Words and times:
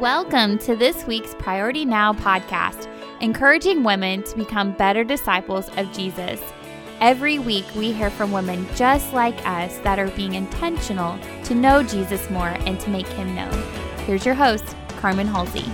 Welcome 0.00 0.58
to 0.58 0.76
this 0.76 1.08
week's 1.08 1.34
Priority 1.34 1.84
Now 1.84 2.12
podcast, 2.12 2.88
encouraging 3.20 3.82
women 3.82 4.22
to 4.22 4.36
become 4.36 4.70
better 4.70 5.02
disciples 5.02 5.68
of 5.76 5.92
Jesus. 5.92 6.40
Every 7.00 7.40
week, 7.40 7.64
we 7.74 7.90
hear 7.90 8.08
from 8.08 8.30
women 8.30 8.64
just 8.76 9.12
like 9.12 9.44
us 9.44 9.78
that 9.78 9.98
are 9.98 10.10
being 10.12 10.34
intentional 10.34 11.18
to 11.42 11.54
know 11.56 11.82
Jesus 11.82 12.30
more 12.30 12.50
and 12.60 12.78
to 12.78 12.90
make 12.90 13.08
him 13.08 13.34
known. 13.34 13.52
Here's 14.06 14.24
your 14.24 14.36
host, 14.36 14.76
Carmen 15.00 15.26
Halsey. 15.26 15.64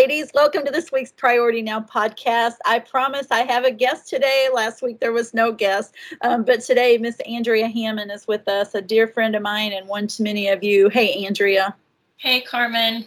Ladies, 0.00 0.30
welcome 0.32 0.64
to 0.64 0.70
this 0.70 0.90
week's 0.90 1.12
Priority 1.12 1.60
Now 1.60 1.78
podcast. 1.78 2.54
I 2.64 2.78
promise 2.78 3.26
I 3.30 3.40
have 3.40 3.66
a 3.66 3.70
guest 3.70 4.08
today. 4.08 4.48
Last 4.50 4.80
week 4.80 4.98
there 4.98 5.12
was 5.12 5.34
no 5.34 5.52
guest, 5.52 5.94
um, 6.22 6.42
but 6.42 6.62
today 6.62 6.96
Miss 6.96 7.20
Andrea 7.28 7.68
Hammond 7.68 8.10
is 8.10 8.26
with 8.26 8.48
us, 8.48 8.74
a 8.74 8.80
dear 8.80 9.06
friend 9.06 9.36
of 9.36 9.42
mine 9.42 9.74
and 9.74 9.86
one 9.86 10.06
to 10.06 10.22
many 10.22 10.48
of 10.48 10.64
you. 10.64 10.88
Hey, 10.88 11.26
Andrea. 11.26 11.76
Hey, 12.16 12.40
Carmen. 12.40 13.04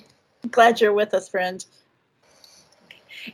Glad 0.52 0.80
you're 0.80 0.94
with 0.94 1.16
us, 1.16 1.28
friend. 1.28 1.66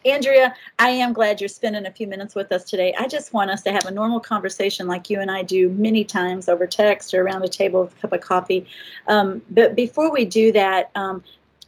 Andrea, 0.05 0.55
I 0.77 0.89
am 0.91 1.11
glad 1.11 1.41
you're 1.41 1.49
spending 1.49 1.85
a 1.85 1.91
few 1.91 2.07
minutes 2.07 2.35
with 2.35 2.53
us 2.53 2.63
today. 2.63 2.93
I 2.97 3.07
just 3.07 3.33
want 3.33 3.51
us 3.51 3.61
to 3.63 3.73
have 3.73 3.85
a 3.85 3.91
normal 3.91 4.21
conversation 4.21 4.87
like 4.87 5.09
you 5.09 5.19
and 5.19 5.29
I 5.29 5.43
do 5.43 5.67
many 5.71 6.05
times 6.05 6.47
over 6.47 6.65
text 6.65 7.13
or 7.13 7.23
around 7.23 7.43
a 7.43 7.49
table 7.49 7.81
with 7.81 7.97
a 7.97 7.99
cup 7.99 8.13
of 8.13 8.21
coffee. 8.21 8.65
Um, 9.07 9.41
but 9.49 9.75
before 9.75 10.11
we 10.13 10.23
do 10.23 10.53
that, 10.53 10.91
um, 10.95 11.23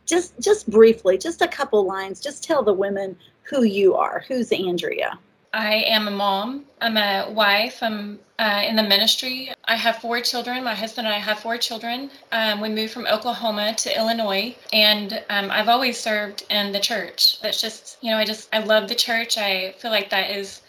just 0.05 0.39
just 0.39 0.69
briefly, 0.69 1.17
just 1.17 1.41
a 1.41 1.47
couple 1.47 1.85
lines, 1.85 2.19
just 2.19 2.43
tell 2.43 2.63
the 2.63 2.73
women 2.73 3.17
who 3.43 3.63
you 3.63 3.95
are. 3.95 4.23
Who's 4.27 4.51
Andrea? 4.51 5.19
I 5.53 5.83
am 5.87 6.07
a 6.07 6.11
mom. 6.11 6.65
I'm 6.79 6.95
a 6.95 7.29
wife. 7.29 7.83
I'm 7.83 8.19
uh, 8.39 8.63
in 8.65 8.75
the 8.77 8.83
ministry. 8.83 9.51
I 9.65 9.75
have 9.75 9.97
four 9.97 10.21
children. 10.21 10.63
My 10.63 10.73
husband 10.73 11.07
and 11.07 11.13
I 11.13 11.19
have 11.19 11.39
four 11.39 11.57
children. 11.57 12.09
Um, 12.31 12.61
we 12.61 12.69
moved 12.69 12.93
from 12.93 13.05
Oklahoma 13.05 13.75
to 13.75 13.97
Illinois, 13.97 14.55
and 14.71 15.21
um, 15.29 15.51
I've 15.51 15.67
always 15.67 15.99
served 15.99 16.45
in 16.49 16.71
the 16.71 16.79
church. 16.79 17.41
That's 17.41 17.61
just, 17.61 17.97
you 18.01 18.11
know, 18.11 18.17
I 18.17 18.23
just, 18.23 18.47
I 18.53 18.59
love 18.59 18.87
the 18.87 18.95
church. 18.95 19.37
I 19.37 19.73
feel 19.77 19.91
like 19.91 20.09
that 20.11 20.31
is 20.31 20.61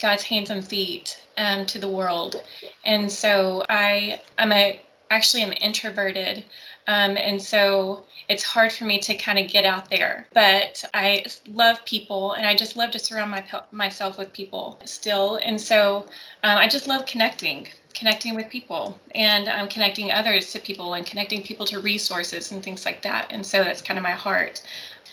God's 0.00 0.22
hands 0.22 0.48
and 0.48 0.66
feet 0.66 1.20
um, 1.36 1.66
to 1.66 1.78
the 1.78 1.88
world. 1.88 2.42
And 2.84 3.12
so 3.12 3.64
I, 3.68 4.22
I'm 4.38 4.52
a, 4.52 4.80
actually, 5.10 5.42
I'm 5.42 5.52
introverted. 5.60 6.44
Um, 6.90 7.16
and 7.16 7.40
so 7.40 8.04
it's 8.28 8.42
hard 8.42 8.72
for 8.72 8.84
me 8.84 8.98
to 8.98 9.14
kind 9.14 9.38
of 9.38 9.46
get 9.46 9.64
out 9.64 9.88
there. 9.88 10.26
But 10.34 10.84
I 10.92 11.24
love 11.46 11.84
people 11.84 12.32
and 12.32 12.44
I 12.44 12.56
just 12.56 12.76
love 12.76 12.90
to 12.90 12.98
surround 12.98 13.30
my, 13.30 13.44
myself 13.70 14.18
with 14.18 14.32
people 14.32 14.80
still. 14.84 15.36
And 15.36 15.60
so 15.60 16.06
um, 16.42 16.58
I 16.58 16.66
just 16.66 16.88
love 16.88 17.06
connecting 17.06 17.68
connecting 17.94 18.34
with 18.34 18.48
people 18.48 18.98
and 19.14 19.48
um, 19.48 19.68
connecting 19.68 20.10
others 20.10 20.52
to 20.52 20.58
people 20.58 20.94
and 20.94 21.06
connecting 21.06 21.42
people 21.42 21.66
to 21.66 21.80
resources 21.80 22.52
and 22.52 22.62
things 22.62 22.84
like 22.84 23.02
that 23.02 23.26
and 23.30 23.44
so 23.44 23.62
that's 23.62 23.82
kind 23.82 23.98
of 23.98 24.02
my 24.02 24.10
heart 24.10 24.62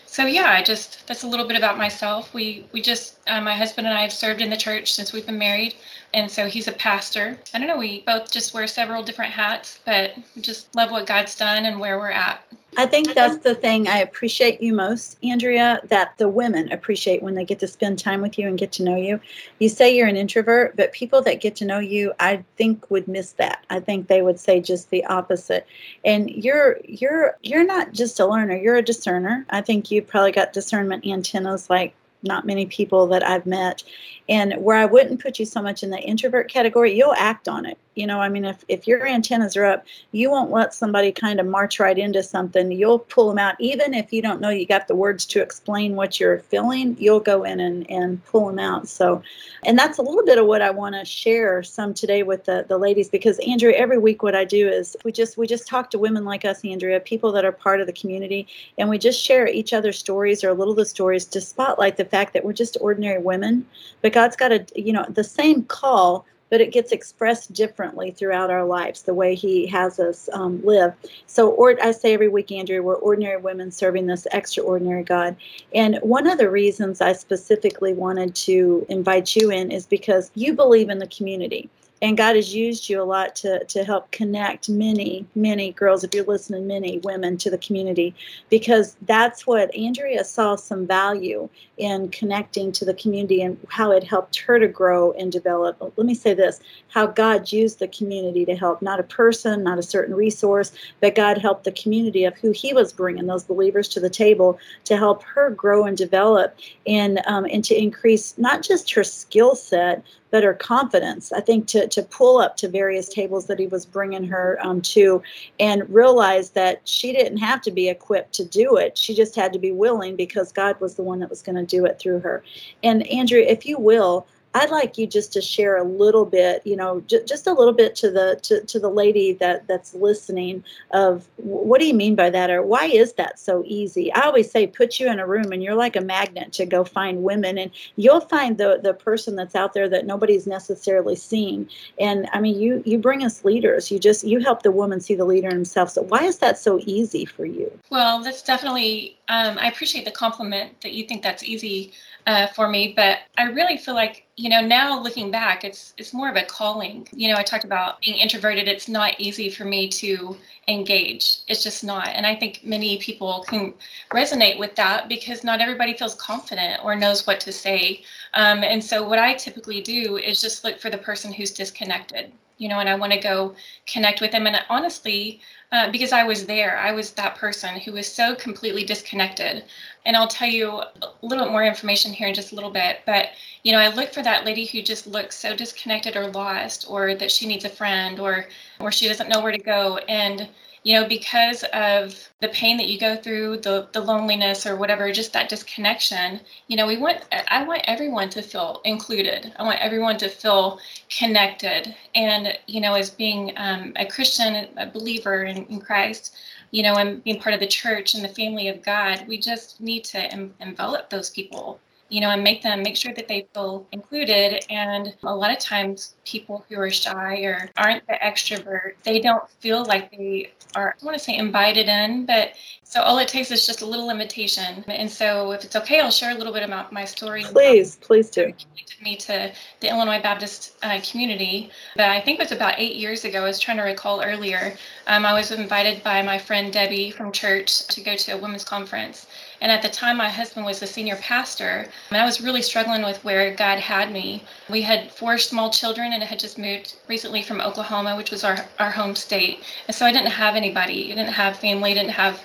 so 0.06 0.24
yeah 0.24 0.50
i 0.50 0.62
just 0.62 1.06
that's 1.06 1.22
a 1.24 1.26
little 1.26 1.46
bit 1.46 1.56
about 1.56 1.76
myself 1.76 2.32
we 2.32 2.64
we 2.72 2.80
just 2.80 3.18
uh, 3.28 3.40
my 3.40 3.54
husband 3.54 3.86
and 3.86 3.96
i 3.96 4.02
have 4.02 4.12
served 4.12 4.40
in 4.40 4.50
the 4.50 4.56
church 4.56 4.92
since 4.92 5.12
we've 5.12 5.26
been 5.26 5.38
married 5.38 5.74
and 6.14 6.30
so 6.30 6.46
he's 6.46 6.68
a 6.68 6.72
pastor. 6.72 7.38
I 7.52 7.58
don't 7.58 7.68
know, 7.68 7.76
we 7.76 8.00
both 8.02 8.30
just 8.30 8.54
wear 8.54 8.66
several 8.66 9.02
different 9.02 9.32
hats, 9.32 9.80
but 9.84 10.14
just 10.40 10.74
love 10.74 10.90
what 10.90 11.06
God's 11.06 11.34
done 11.34 11.66
and 11.66 11.78
where 11.78 11.98
we're 11.98 12.10
at. 12.10 12.42
I 12.78 12.86
think 12.86 13.12
that's 13.12 13.38
the 13.38 13.56
thing 13.56 13.88
I 13.88 13.98
appreciate 13.98 14.62
you 14.62 14.72
most, 14.72 15.18
Andrea, 15.24 15.80
that 15.88 16.16
the 16.16 16.28
women 16.28 16.70
appreciate 16.70 17.24
when 17.24 17.34
they 17.34 17.44
get 17.44 17.58
to 17.58 17.66
spend 17.66 17.98
time 17.98 18.22
with 18.22 18.38
you 18.38 18.46
and 18.46 18.56
get 18.56 18.70
to 18.72 18.84
know 18.84 18.94
you. 18.94 19.20
You 19.58 19.68
say 19.68 19.96
you're 19.96 20.06
an 20.06 20.16
introvert, 20.16 20.76
but 20.76 20.92
people 20.92 21.20
that 21.22 21.40
get 21.40 21.56
to 21.56 21.64
know 21.64 21.80
you, 21.80 22.12
I 22.20 22.44
think 22.56 22.88
would 22.88 23.08
miss 23.08 23.32
that. 23.32 23.64
I 23.68 23.80
think 23.80 24.06
they 24.06 24.22
would 24.22 24.38
say 24.38 24.60
just 24.60 24.90
the 24.90 25.04
opposite. 25.06 25.66
And 26.04 26.30
you're 26.30 26.78
you're 26.84 27.36
you're 27.42 27.66
not 27.66 27.94
just 27.94 28.20
a 28.20 28.26
learner, 28.26 28.54
you're 28.54 28.76
a 28.76 28.82
discerner. 28.82 29.44
I 29.50 29.60
think 29.60 29.90
you've 29.90 30.06
probably 30.06 30.30
got 30.30 30.52
discernment 30.52 31.04
antennas 31.04 31.68
like 31.68 31.96
not 32.22 32.46
many 32.46 32.66
people 32.66 33.08
that 33.08 33.24
I've 33.24 33.46
met. 33.46 33.82
And 34.28 34.54
where 34.58 34.76
I 34.76 34.84
wouldn't 34.84 35.22
put 35.22 35.38
you 35.38 35.46
so 35.46 35.62
much 35.62 35.82
in 35.82 35.90
the 35.90 36.00
introvert 36.00 36.50
category, 36.50 36.94
you'll 36.94 37.14
act 37.14 37.48
on 37.48 37.64
it. 37.64 37.78
You 37.94 38.06
know, 38.06 38.20
I 38.20 38.28
mean, 38.28 38.44
if, 38.44 38.64
if 38.68 38.86
your 38.86 39.04
antennas 39.08 39.56
are 39.56 39.64
up, 39.64 39.84
you 40.12 40.30
won't 40.30 40.52
let 40.52 40.72
somebody 40.72 41.10
kind 41.10 41.40
of 41.40 41.46
march 41.46 41.80
right 41.80 41.98
into 41.98 42.22
something. 42.22 42.70
You'll 42.70 43.00
pull 43.00 43.28
them 43.28 43.38
out. 43.38 43.56
Even 43.58 43.92
if 43.92 44.12
you 44.12 44.22
don't 44.22 44.40
know 44.40 44.50
you 44.50 44.66
got 44.66 44.86
the 44.86 44.94
words 44.94 45.26
to 45.26 45.42
explain 45.42 45.96
what 45.96 46.20
you're 46.20 46.38
feeling, 46.38 46.96
you'll 47.00 47.18
go 47.18 47.42
in 47.42 47.58
and, 47.58 47.90
and 47.90 48.24
pull 48.26 48.46
them 48.46 48.60
out. 48.60 48.86
So, 48.86 49.20
and 49.64 49.76
that's 49.76 49.98
a 49.98 50.02
little 50.02 50.24
bit 50.24 50.38
of 50.38 50.46
what 50.46 50.62
I 50.62 50.70
want 50.70 50.94
to 50.94 51.04
share 51.04 51.64
some 51.64 51.92
today 51.92 52.22
with 52.22 52.44
the, 52.44 52.64
the 52.68 52.78
ladies 52.78 53.08
because 53.08 53.40
Andrea, 53.40 53.76
every 53.76 53.98
week 53.98 54.22
what 54.22 54.36
I 54.36 54.44
do 54.44 54.68
is 54.68 54.96
we 55.04 55.10
just 55.10 55.36
we 55.36 55.48
just 55.48 55.66
talk 55.66 55.90
to 55.90 55.98
women 55.98 56.24
like 56.24 56.44
us, 56.44 56.64
Andrea, 56.64 57.00
people 57.00 57.32
that 57.32 57.44
are 57.44 57.50
part 57.50 57.80
of 57.80 57.88
the 57.88 57.92
community, 57.92 58.46
and 58.78 58.88
we 58.88 58.98
just 58.98 59.20
share 59.20 59.48
each 59.48 59.72
other's 59.72 59.98
stories 59.98 60.44
or 60.44 60.50
a 60.50 60.54
little 60.54 60.72
of 60.72 60.78
the 60.78 60.84
stories 60.84 61.24
to 61.24 61.40
spotlight 61.40 61.96
the 61.96 62.04
fact 62.04 62.32
that 62.34 62.44
we're 62.44 62.52
just 62.52 62.76
ordinary 62.80 63.20
women. 63.20 63.66
But 64.02 64.12
God's 64.18 64.34
got 64.34 64.50
a 64.50 64.66
you 64.74 64.92
know 64.92 65.06
the 65.08 65.22
same 65.22 65.62
call 65.62 66.26
but 66.50 66.60
it 66.60 66.72
gets 66.72 66.92
expressed 66.92 67.52
differently 67.52 68.10
throughout 68.10 68.50
our 68.50 68.64
lives, 68.64 69.02
the 69.02 69.14
way 69.14 69.34
He 69.34 69.66
has 69.66 70.00
us 70.00 70.28
um, 70.32 70.64
live. 70.64 70.94
So, 71.26 71.50
or, 71.50 71.76
I 71.82 71.92
say 71.92 72.14
every 72.14 72.28
week, 72.28 72.50
Andrea, 72.50 72.82
we're 72.82 72.94
ordinary 72.96 73.36
women 73.36 73.70
serving 73.70 74.06
this 74.06 74.26
extraordinary 74.32 75.02
God. 75.02 75.36
And 75.74 75.98
one 76.02 76.26
of 76.26 76.38
the 76.38 76.50
reasons 76.50 77.00
I 77.00 77.12
specifically 77.12 77.92
wanted 77.92 78.34
to 78.36 78.86
invite 78.88 79.36
you 79.36 79.50
in 79.50 79.70
is 79.70 79.86
because 79.86 80.30
you 80.34 80.54
believe 80.54 80.88
in 80.88 80.98
the 80.98 81.06
community 81.08 81.68
and 82.00 82.16
God 82.16 82.36
has 82.36 82.54
used 82.54 82.88
you 82.88 83.02
a 83.02 83.04
lot 83.04 83.34
to, 83.36 83.64
to 83.64 83.84
help 83.84 84.10
connect 84.12 84.68
many, 84.68 85.26
many 85.34 85.72
girls, 85.72 86.04
if 86.04 86.14
you're 86.14 86.24
listening, 86.24 86.66
many 86.66 86.98
women 86.98 87.36
to 87.38 87.50
the 87.50 87.58
community, 87.58 88.14
because 88.50 88.96
that's 89.02 89.46
what 89.46 89.74
Andrea 89.74 90.24
saw 90.24 90.54
some 90.54 90.86
value 90.86 91.48
in 91.76 92.08
connecting 92.10 92.70
to 92.72 92.84
the 92.84 92.94
community 92.94 93.42
and 93.42 93.58
how 93.68 93.90
it 93.90 94.04
helped 94.04 94.38
her 94.40 94.58
to 94.58 94.68
grow 94.68 95.12
and 95.12 95.32
develop. 95.32 95.76
Let 95.96 96.06
me 96.06 96.14
say 96.14 96.34
this 96.34 96.60
how 96.88 97.06
God 97.06 97.52
used 97.52 97.78
the 97.78 97.88
community 97.88 98.44
to 98.46 98.54
help, 98.54 98.80
not 98.80 99.00
a 99.00 99.04
person, 99.04 99.62
not 99.62 99.78
a 99.78 99.82
certain 99.82 100.14
resource, 100.14 100.72
but 101.00 101.14
God 101.14 101.38
helped 101.38 101.64
the 101.64 101.72
community 101.72 102.24
of 102.24 102.36
who 102.36 102.52
He 102.52 102.72
was 102.72 102.92
bringing 102.92 103.26
those 103.26 103.44
believers 103.44 103.88
to 103.88 104.00
the 104.00 104.10
table 104.10 104.58
to 104.84 104.96
help 104.96 105.22
her 105.24 105.50
grow 105.50 105.84
and 105.84 105.96
develop 105.96 106.56
and, 106.86 107.20
um, 107.26 107.44
and 107.46 107.64
to 107.64 107.80
increase 107.80 108.36
not 108.38 108.62
just 108.62 108.92
her 108.94 109.04
skill 109.04 109.54
set, 109.54 110.02
but 110.30 110.44
her 110.44 110.54
confidence. 110.54 111.32
I 111.32 111.40
think 111.40 111.66
to, 111.68 111.88
to 111.88 112.02
pull 112.02 112.38
up 112.38 112.56
to 112.58 112.68
various 112.68 113.08
tables 113.08 113.46
that 113.46 113.58
he 113.58 113.66
was 113.66 113.86
bringing 113.86 114.24
her 114.24 114.58
um, 114.60 114.80
to 114.82 115.22
and 115.58 115.88
realize 115.88 116.50
that 116.50 116.80
she 116.84 117.12
didn't 117.12 117.38
have 117.38 117.60
to 117.62 117.70
be 117.70 117.88
equipped 117.88 118.34
to 118.34 118.44
do 118.44 118.76
it. 118.76 118.96
She 118.96 119.14
just 119.14 119.34
had 119.34 119.52
to 119.52 119.58
be 119.58 119.72
willing 119.72 120.16
because 120.16 120.52
God 120.52 120.80
was 120.80 120.94
the 120.94 121.02
one 121.02 121.18
that 121.20 121.30
was 121.30 121.42
going 121.42 121.56
to 121.56 121.64
do 121.64 121.84
it 121.84 121.98
through 121.98 122.20
her. 122.20 122.42
And 122.82 123.06
Andrea, 123.08 123.46
if 123.48 123.64
you 123.66 123.78
will, 123.78 124.26
I'd 124.54 124.70
like 124.70 124.96
you 124.96 125.06
just 125.06 125.32
to 125.34 125.42
share 125.42 125.76
a 125.76 125.84
little 125.84 126.24
bit, 126.24 126.66
you 126.66 126.74
know, 126.74 127.00
j- 127.06 127.24
just 127.24 127.46
a 127.46 127.52
little 127.52 127.72
bit 127.72 127.94
to 127.96 128.10
the 128.10 128.38
to, 128.42 128.64
to 128.64 128.80
the 128.80 128.88
lady 128.88 129.32
that 129.34 129.66
that's 129.66 129.94
listening 129.94 130.64
of 130.92 131.28
what 131.36 131.80
do 131.80 131.86
you 131.86 131.94
mean 131.94 132.14
by 132.14 132.30
that 132.30 132.50
or 132.50 132.62
why 132.62 132.86
is 132.86 133.12
that 133.14 133.38
so 133.38 133.62
easy? 133.66 134.12
I 134.12 134.22
always 134.22 134.50
say 134.50 134.66
put 134.66 134.98
you 134.98 135.10
in 135.10 135.18
a 135.18 135.26
room 135.26 135.52
and 135.52 135.62
you're 135.62 135.74
like 135.74 135.96
a 135.96 136.00
magnet 136.00 136.52
to 136.54 136.64
go 136.64 136.82
find 136.82 137.22
women 137.22 137.58
and 137.58 137.70
you'll 137.96 138.22
find 138.22 138.56
the 138.56 138.80
the 138.82 138.94
person 138.94 139.36
that's 139.36 139.54
out 139.54 139.74
there 139.74 139.88
that 139.88 140.06
nobody's 140.06 140.46
necessarily 140.46 141.16
seen. 141.16 141.68
And 142.00 142.28
I 142.32 142.40
mean, 142.40 142.58
you 142.58 142.82
you 142.86 142.98
bring 142.98 143.24
us 143.24 143.44
leaders. 143.44 143.90
You 143.90 143.98
just 143.98 144.24
you 144.24 144.40
help 144.40 144.62
the 144.62 144.72
woman 144.72 145.00
see 145.00 145.14
the 145.14 145.26
leader 145.26 145.48
in 145.48 145.54
himself. 145.54 145.90
So 145.90 146.02
why 146.02 146.24
is 146.24 146.38
that 146.38 146.58
so 146.58 146.80
easy 146.86 147.26
for 147.26 147.44
you? 147.44 147.70
Well, 147.90 148.22
that's 148.22 148.42
definitely 148.42 149.18
um, 149.28 149.58
I 149.58 149.68
appreciate 149.68 150.06
the 150.06 150.10
compliment 150.10 150.80
that 150.80 150.94
you 150.94 151.04
think 151.04 151.22
that's 151.22 151.42
easy 151.42 151.92
uh, 152.28 152.46
for 152.48 152.68
me. 152.68 152.92
But 152.94 153.20
I 153.38 153.44
really 153.44 153.78
feel 153.78 153.94
like, 153.94 154.26
you 154.36 154.50
know, 154.50 154.60
now 154.60 155.00
looking 155.02 155.30
back, 155.30 155.64
it's 155.64 155.94
it's 155.96 156.12
more 156.12 156.28
of 156.28 156.36
a 156.36 156.44
calling. 156.44 157.08
You 157.10 157.28
know, 157.28 157.36
I 157.36 157.42
talked 157.42 157.64
about 157.64 158.02
being 158.02 158.18
introverted. 158.18 158.68
It's 158.68 158.86
not 158.86 159.18
easy 159.18 159.48
for 159.48 159.64
me 159.64 159.88
to 159.88 160.36
engage. 160.68 161.38
It's 161.48 161.62
just 161.62 161.82
not. 161.82 162.08
And 162.08 162.26
I 162.26 162.36
think 162.36 162.60
many 162.62 162.98
people 162.98 163.44
can 163.48 163.72
resonate 164.12 164.58
with 164.58 164.76
that 164.76 165.08
because 165.08 165.42
not 165.42 165.62
everybody 165.62 165.94
feels 165.94 166.14
confident 166.16 166.84
or 166.84 166.94
knows 166.94 167.26
what 167.26 167.40
to 167.40 167.52
say. 167.52 168.02
Um, 168.34 168.62
and 168.62 168.84
so 168.84 169.08
what 169.08 169.18
I 169.18 169.32
typically 169.32 169.80
do 169.80 170.18
is 170.18 170.40
just 170.42 170.64
look 170.64 170.78
for 170.78 170.90
the 170.90 170.98
person 170.98 171.32
who's 171.32 171.50
disconnected 171.50 172.30
you 172.58 172.68
know, 172.68 172.80
and 172.80 172.88
I 172.88 172.94
want 172.94 173.12
to 173.12 173.18
go 173.18 173.54
connect 173.86 174.20
with 174.20 174.32
them. 174.32 174.46
And 174.46 174.60
honestly, 174.68 175.40
uh, 175.72 175.90
because 175.90 176.12
I 176.12 176.24
was 176.24 176.46
there, 176.46 176.78
I 176.78 176.92
was 176.92 177.12
that 177.12 177.36
person 177.36 177.78
who 177.80 177.92
was 177.92 178.10
so 178.12 178.34
completely 178.34 178.84
disconnected. 178.84 179.64
And 180.04 180.16
I'll 180.16 180.28
tell 180.28 180.48
you 180.48 180.68
a 180.70 181.10
little 181.22 181.44
bit 181.44 181.52
more 181.52 181.64
information 181.64 182.12
here 182.12 182.28
in 182.28 182.34
just 182.34 182.52
a 182.52 182.54
little 182.54 182.70
bit. 182.70 183.00
But, 183.06 183.30
you 183.62 183.72
know, 183.72 183.78
I 183.78 183.94
look 183.94 184.12
for 184.12 184.22
that 184.22 184.44
lady 184.44 184.64
who 184.66 184.82
just 184.82 185.06
looks 185.06 185.36
so 185.36 185.54
disconnected 185.54 186.16
or 186.16 186.28
lost, 186.28 186.86
or 186.88 187.14
that 187.14 187.30
she 187.30 187.46
needs 187.46 187.64
a 187.64 187.68
friend, 187.68 188.18
or 188.18 188.46
or 188.80 188.90
she 188.92 189.08
doesn't 189.08 189.28
know 189.28 189.40
where 189.40 189.52
to 189.52 189.58
go. 189.58 189.98
And 190.08 190.48
you 190.84 190.94
know, 190.94 191.08
because 191.08 191.64
of 191.72 192.28
the 192.40 192.48
pain 192.48 192.76
that 192.78 192.88
you 192.88 192.98
go 192.98 193.16
through, 193.16 193.58
the 193.58 193.88
the 193.92 194.00
loneliness 194.00 194.66
or 194.66 194.76
whatever, 194.76 195.12
just 195.12 195.32
that 195.32 195.48
disconnection, 195.48 196.40
you 196.68 196.76
know, 196.76 196.86
we 196.86 196.96
want 196.96 197.24
I 197.48 197.64
want 197.64 197.82
everyone 197.84 198.30
to 198.30 198.42
feel 198.42 198.80
included. 198.84 199.52
I 199.58 199.62
want 199.64 199.80
everyone 199.80 200.18
to 200.18 200.28
feel 200.28 200.78
connected. 201.10 201.94
And, 202.14 202.58
you 202.66 202.80
know, 202.80 202.94
as 202.94 203.10
being 203.10 203.52
um, 203.56 203.92
a 203.96 204.06
Christian, 204.06 204.68
a 204.76 204.86
believer 204.86 205.44
in, 205.44 205.64
in 205.66 205.80
Christ, 205.80 206.36
you 206.70 206.82
know, 206.82 206.94
and 206.94 207.22
being 207.24 207.40
part 207.40 207.54
of 207.54 207.60
the 207.60 207.66
church 207.66 208.14
and 208.14 208.24
the 208.24 208.28
family 208.28 208.68
of 208.68 208.82
God, 208.82 209.26
we 209.28 209.38
just 209.38 209.80
need 209.80 210.04
to 210.04 210.18
em- 210.32 210.54
envelop 210.60 211.10
those 211.10 211.30
people 211.30 211.80
you 212.10 212.20
know, 212.20 212.30
and 212.30 212.42
make 212.42 212.62
them 212.62 212.82
make 212.82 212.96
sure 212.96 213.12
that 213.14 213.28
they 213.28 213.46
feel 213.54 213.86
included. 213.92 214.64
And 214.70 215.14
a 215.24 215.34
lot 215.34 215.50
of 215.50 215.58
times, 215.58 216.14
people 216.28 216.64
who 216.68 216.78
are 216.78 216.90
shy 216.90 217.38
or 217.38 217.70
aren't 217.78 218.06
the 218.06 218.18
extrovert, 218.22 218.92
they 219.02 219.18
don't 219.18 219.48
feel 219.60 219.84
like 219.86 220.10
they 220.10 220.52
are, 220.74 220.94
I 221.00 221.04
want 221.04 221.16
to 221.16 221.24
say 221.24 221.36
invited 221.36 221.88
in, 221.88 222.26
but 222.26 222.52
so 222.84 223.02
all 223.02 223.18
it 223.18 223.28
takes 223.28 223.50
is 223.50 223.66
just 223.66 223.82
a 223.82 223.86
little 223.86 224.10
invitation. 224.10 224.82
And 224.88 225.10
so, 225.10 225.52
if 225.52 225.62
it's 225.62 225.76
okay, 225.76 226.00
I'll 226.00 226.10
share 226.10 226.34
a 226.34 226.38
little 226.38 226.54
bit 226.54 226.62
about 226.62 226.90
my 226.90 227.04
story. 227.04 227.44
Please, 227.44 227.96
please 227.96 228.30
do. 228.30 228.44
Connected 228.44 229.02
me 229.02 229.14
to 229.16 229.52
the 229.80 229.88
Illinois 229.90 230.22
Baptist 230.22 230.76
uh, 230.82 230.98
community. 231.02 231.70
But 231.96 232.08
I 232.08 232.20
think 232.22 232.40
it 232.40 232.44
was 232.44 232.52
about 232.52 232.78
eight 232.78 232.96
years 232.96 233.26
ago. 233.26 233.40
I 233.40 233.44
was 233.44 233.58
trying 233.58 233.76
to 233.76 233.82
recall 233.82 234.22
earlier. 234.22 234.74
Um, 235.06 235.26
I 235.26 235.34
was 235.34 235.50
invited 235.50 236.02
by 236.02 236.22
my 236.22 236.38
friend 236.38 236.72
Debbie 236.72 237.10
from 237.10 237.30
church 237.30 237.86
to 237.88 238.00
go 238.00 238.16
to 238.16 238.32
a 238.32 238.38
women's 238.38 238.64
conference. 238.64 239.26
And 239.60 239.70
at 239.70 239.82
the 239.82 239.88
time, 239.88 240.16
my 240.16 240.30
husband 240.30 240.64
was 240.64 240.80
the 240.80 240.86
senior 240.86 241.16
pastor, 241.16 241.88
and 242.10 242.16
I 242.16 242.24
was 242.24 242.40
really 242.40 242.62
struggling 242.62 243.02
with 243.02 243.22
where 243.24 243.54
God 243.54 243.80
had 243.80 244.12
me. 244.12 244.44
We 244.70 244.82
had 244.82 245.10
four 245.10 245.36
small 245.36 245.70
children 245.70 246.12
had 246.26 246.38
just 246.38 246.58
moved 246.58 246.96
recently 247.08 247.42
from 247.42 247.60
Oklahoma, 247.60 248.16
which 248.16 248.30
was 248.30 248.44
our, 248.44 248.66
our 248.78 248.90
home 248.90 249.14
state. 249.14 249.62
And 249.86 249.94
so 249.94 250.06
I 250.06 250.12
didn't 250.12 250.30
have 250.30 250.56
anybody, 250.56 251.12
I 251.12 251.14
didn't 251.14 251.32
have 251.32 251.56
family, 251.56 251.94
didn't 251.94 252.10
have 252.10 252.42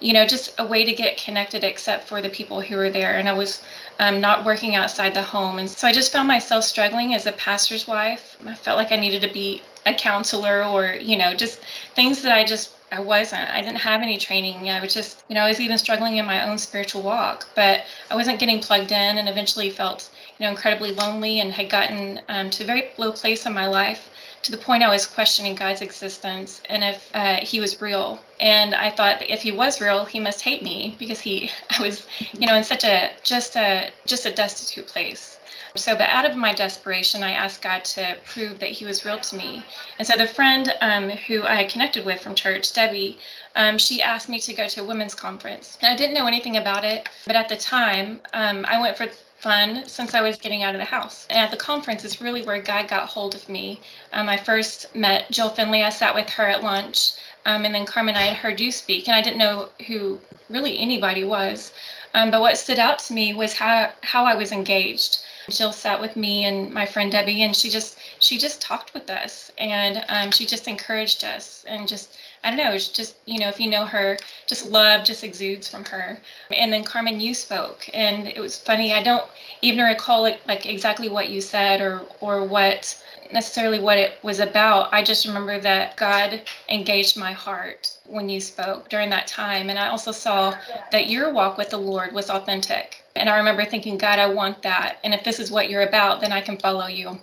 you 0.00 0.12
know, 0.12 0.26
just 0.26 0.54
a 0.58 0.66
way 0.66 0.84
to 0.84 0.92
get 0.92 1.16
connected 1.16 1.64
except 1.64 2.06
for 2.06 2.20
the 2.20 2.28
people 2.28 2.60
who 2.60 2.76
were 2.76 2.90
there. 2.90 3.16
And 3.16 3.28
I 3.28 3.32
was 3.32 3.62
um, 3.98 4.20
not 4.20 4.44
working 4.44 4.74
outside 4.74 5.14
the 5.14 5.22
home. 5.22 5.58
And 5.58 5.68
so 5.68 5.88
I 5.88 5.92
just 5.92 6.12
found 6.12 6.28
myself 6.28 6.64
struggling 6.64 7.14
as 7.14 7.26
a 7.26 7.32
pastor's 7.32 7.86
wife. 7.86 8.36
I 8.46 8.54
felt 8.54 8.76
like 8.76 8.92
I 8.92 8.96
needed 8.96 9.22
to 9.22 9.32
be 9.32 9.62
a 9.86 9.94
counselor 9.94 10.64
or, 10.64 10.96
you 11.00 11.16
know, 11.16 11.34
just 11.34 11.60
things 11.94 12.20
that 12.22 12.36
I 12.36 12.44
just 12.44 12.72
I 12.92 13.00
wasn't. 13.00 13.50
I 13.50 13.60
didn't 13.62 13.78
have 13.78 14.00
any 14.00 14.16
training. 14.16 14.70
I 14.70 14.80
was 14.80 14.94
just, 14.94 15.24
you 15.28 15.34
know, 15.34 15.42
I 15.42 15.48
was 15.48 15.60
even 15.60 15.76
struggling 15.76 16.18
in 16.18 16.26
my 16.26 16.48
own 16.48 16.56
spiritual 16.56 17.02
walk, 17.02 17.48
but 17.56 17.84
I 18.10 18.14
wasn't 18.14 18.38
getting 18.38 18.60
plugged 18.60 18.92
in 18.92 19.18
and 19.18 19.28
eventually 19.28 19.70
felt, 19.70 20.08
you 20.38 20.44
know, 20.44 20.50
incredibly 20.50 20.92
lonely 20.92 21.40
and 21.40 21.52
had 21.52 21.70
gotten 21.70 22.20
um, 22.28 22.50
to 22.50 22.62
a 22.62 22.66
very 22.66 22.88
low 22.98 23.12
place 23.12 23.46
in 23.46 23.52
my 23.52 23.66
life 23.66 24.10
to 24.42 24.52
the 24.52 24.58
point 24.58 24.82
I 24.82 24.88
was 24.88 25.06
questioning 25.06 25.54
God's 25.54 25.80
existence 25.80 26.60
and 26.68 26.84
if 26.84 27.10
uh, 27.14 27.36
he 27.36 27.58
was 27.58 27.80
real. 27.80 28.20
And 28.38 28.74
I 28.74 28.90
thought 28.90 29.28
if 29.28 29.42
he 29.42 29.50
was 29.50 29.80
real, 29.80 30.04
he 30.04 30.20
must 30.20 30.42
hate 30.42 30.62
me 30.62 30.94
because 30.98 31.20
he, 31.20 31.50
I 31.78 31.82
was, 31.82 32.06
you 32.32 32.46
know, 32.46 32.54
in 32.54 32.64
such 32.64 32.84
a, 32.84 33.10
just 33.22 33.56
a, 33.56 33.90
just 34.06 34.26
a 34.26 34.32
destitute 34.32 34.86
place. 34.86 35.36
So, 35.76 35.94
but 35.94 36.08
out 36.08 36.24
of 36.24 36.36
my 36.36 36.54
desperation, 36.54 37.22
I 37.22 37.32
asked 37.32 37.60
God 37.60 37.84
to 37.84 38.16
prove 38.24 38.58
that 38.60 38.70
He 38.70 38.86
was 38.86 39.04
real 39.04 39.18
to 39.18 39.36
me. 39.36 39.62
And 39.98 40.08
so, 40.08 40.16
the 40.16 40.26
friend 40.26 40.72
um, 40.80 41.10
who 41.10 41.42
I 41.42 41.64
connected 41.64 42.04
with 42.06 42.20
from 42.20 42.34
church, 42.34 42.72
Debbie, 42.72 43.18
um, 43.56 43.76
she 43.76 44.00
asked 44.00 44.28
me 44.28 44.38
to 44.40 44.54
go 44.54 44.68
to 44.68 44.80
a 44.80 44.84
women's 44.84 45.14
conference. 45.14 45.76
And 45.82 45.92
I 45.92 45.96
didn't 45.96 46.14
know 46.14 46.26
anything 46.26 46.56
about 46.56 46.84
it, 46.84 47.08
but 47.26 47.36
at 47.36 47.48
the 47.48 47.56
time, 47.56 48.20
um, 48.32 48.64
I 48.66 48.80
went 48.80 48.96
for 48.96 49.06
fun 49.46 49.84
since 49.86 50.12
I 50.12 50.22
was 50.22 50.38
getting 50.38 50.64
out 50.64 50.74
of 50.74 50.80
the 50.80 50.84
house. 50.84 51.24
And 51.30 51.38
at 51.38 51.52
the 51.52 51.56
conference 51.56 52.04
is 52.04 52.20
really 52.20 52.42
where 52.42 52.60
God 52.60 52.88
got 52.88 53.08
hold 53.08 53.36
of 53.36 53.48
me. 53.48 53.80
Um, 54.12 54.28
I 54.28 54.36
first 54.36 54.92
met 54.92 55.30
Jill 55.30 55.50
Finley. 55.50 55.84
I 55.84 55.90
sat 55.90 56.16
with 56.16 56.28
her 56.30 56.48
at 56.48 56.64
lunch. 56.64 57.12
Um, 57.44 57.64
and 57.64 57.72
then 57.72 57.86
Carmen, 57.86 58.16
I 58.16 58.22
had 58.22 58.38
heard 58.38 58.60
you 58.60 58.72
speak, 58.72 59.06
and 59.06 59.14
I 59.14 59.22
didn't 59.22 59.38
know 59.38 59.68
who 59.86 60.18
really 60.50 60.76
anybody 60.80 61.22
was. 61.22 61.72
Um, 62.12 62.32
but 62.32 62.40
what 62.40 62.58
stood 62.58 62.80
out 62.80 62.98
to 63.00 63.12
me 63.12 63.34
was 63.34 63.52
how, 63.52 63.92
how 64.02 64.24
I 64.24 64.34
was 64.34 64.50
engaged. 64.50 65.20
Jill 65.48 65.72
sat 65.72 66.00
with 66.00 66.16
me 66.16 66.44
and 66.44 66.72
my 66.72 66.84
friend 66.84 67.12
Debbie, 67.12 67.44
and 67.44 67.54
she 67.54 67.70
just 67.70 67.98
she 68.18 68.38
just 68.38 68.60
talked 68.60 68.94
with 68.94 69.08
us, 69.08 69.52
and 69.58 70.04
um, 70.08 70.32
she 70.32 70.44
just 70.44 70.66
encouraged 70.66 71.22
us, 71.22 71.64
and 71.68 71.86
just 71.86 72.18
I 72.46 72.50
don't 72.50 72.58
know, 72.58 72.74
it's 72.74 72.86
just 72.86 73.16
you 73.26 73.40
know 73.40 73.48
if 73.48 73.58
you 73.58 73.68
know 73.68 73.84
her, 73.86 74.16
just 74.46 74.70
love 74.70 75.04
just 75.04 75.24
exudes 75.24 75.68
from 75.68 75.84
her. 75.86 76.16
And 76.52 76.72
then 76.72 76.84
Carmen, 76.84 77.18
you 77.18 77.34
spoke, 77.34 77.90
and 77.92 78.28
it 78.28 78.38
was 78.38 78.56
funny. 78.56 78.94
I 78.94 79.02
don't 79.02 79.24
even 79.62 79.84
recall 79.84 80.22
like 80.46 80.64
exactly 80.64 81.08
what 81.08 81.28
you 81.28 81.40
said 81.40 81.80
or 81.80 82.02
or 82.20 82.44
what 82.44 83.02
necessarily 83.32 83.80
what 83.80 83.98
it 83.98 84.18
was 84.22 84.38
about. 84.38 84.92
I 84.92 85.02
just 85.02 85.26
remember 85.26 85.58
that 85.58 85.96
God 85.96 86.42
engaged 86.68 87.16
my 87.16 87.32
heart 87.32 87.90
when 88.06 88.28
you 88.28 88.40
spoke 88.40 88.88
during 88.88 89.10
that 89.10 89.26
time. 89.26 89.68
And 89.68 89.76
I 89.76 89.88
also 89.88 90.12
saw 90.12 90.54
that 90.92 91.10
your 91.10 91.32
walk 91.32 91.58
with 91.58 91.70
the 91.70 91.78
Lord 91.78 92.12
was 92.12 92.30
authentic. 92.30 93.02
And 93.16 93.28
I 93.28 93.38
remember 93.38 93.64
thinking, 93.64 93.98
God, 93.98 94.20
I 94.20 94.26
want 94.26 94.62
that. 94.62 94.98
And 95.02 95.12
if 95.12 95.24
this 95.24 95.40
is 95.40 95.50
what 95.50 95.68
you're 95.68 95.82
about, 95.82 96.20
then 96.20 96.30
I 96.30 96.40
can 96.40 96.58
follow 96.58 96.86
you. 96.86 97.18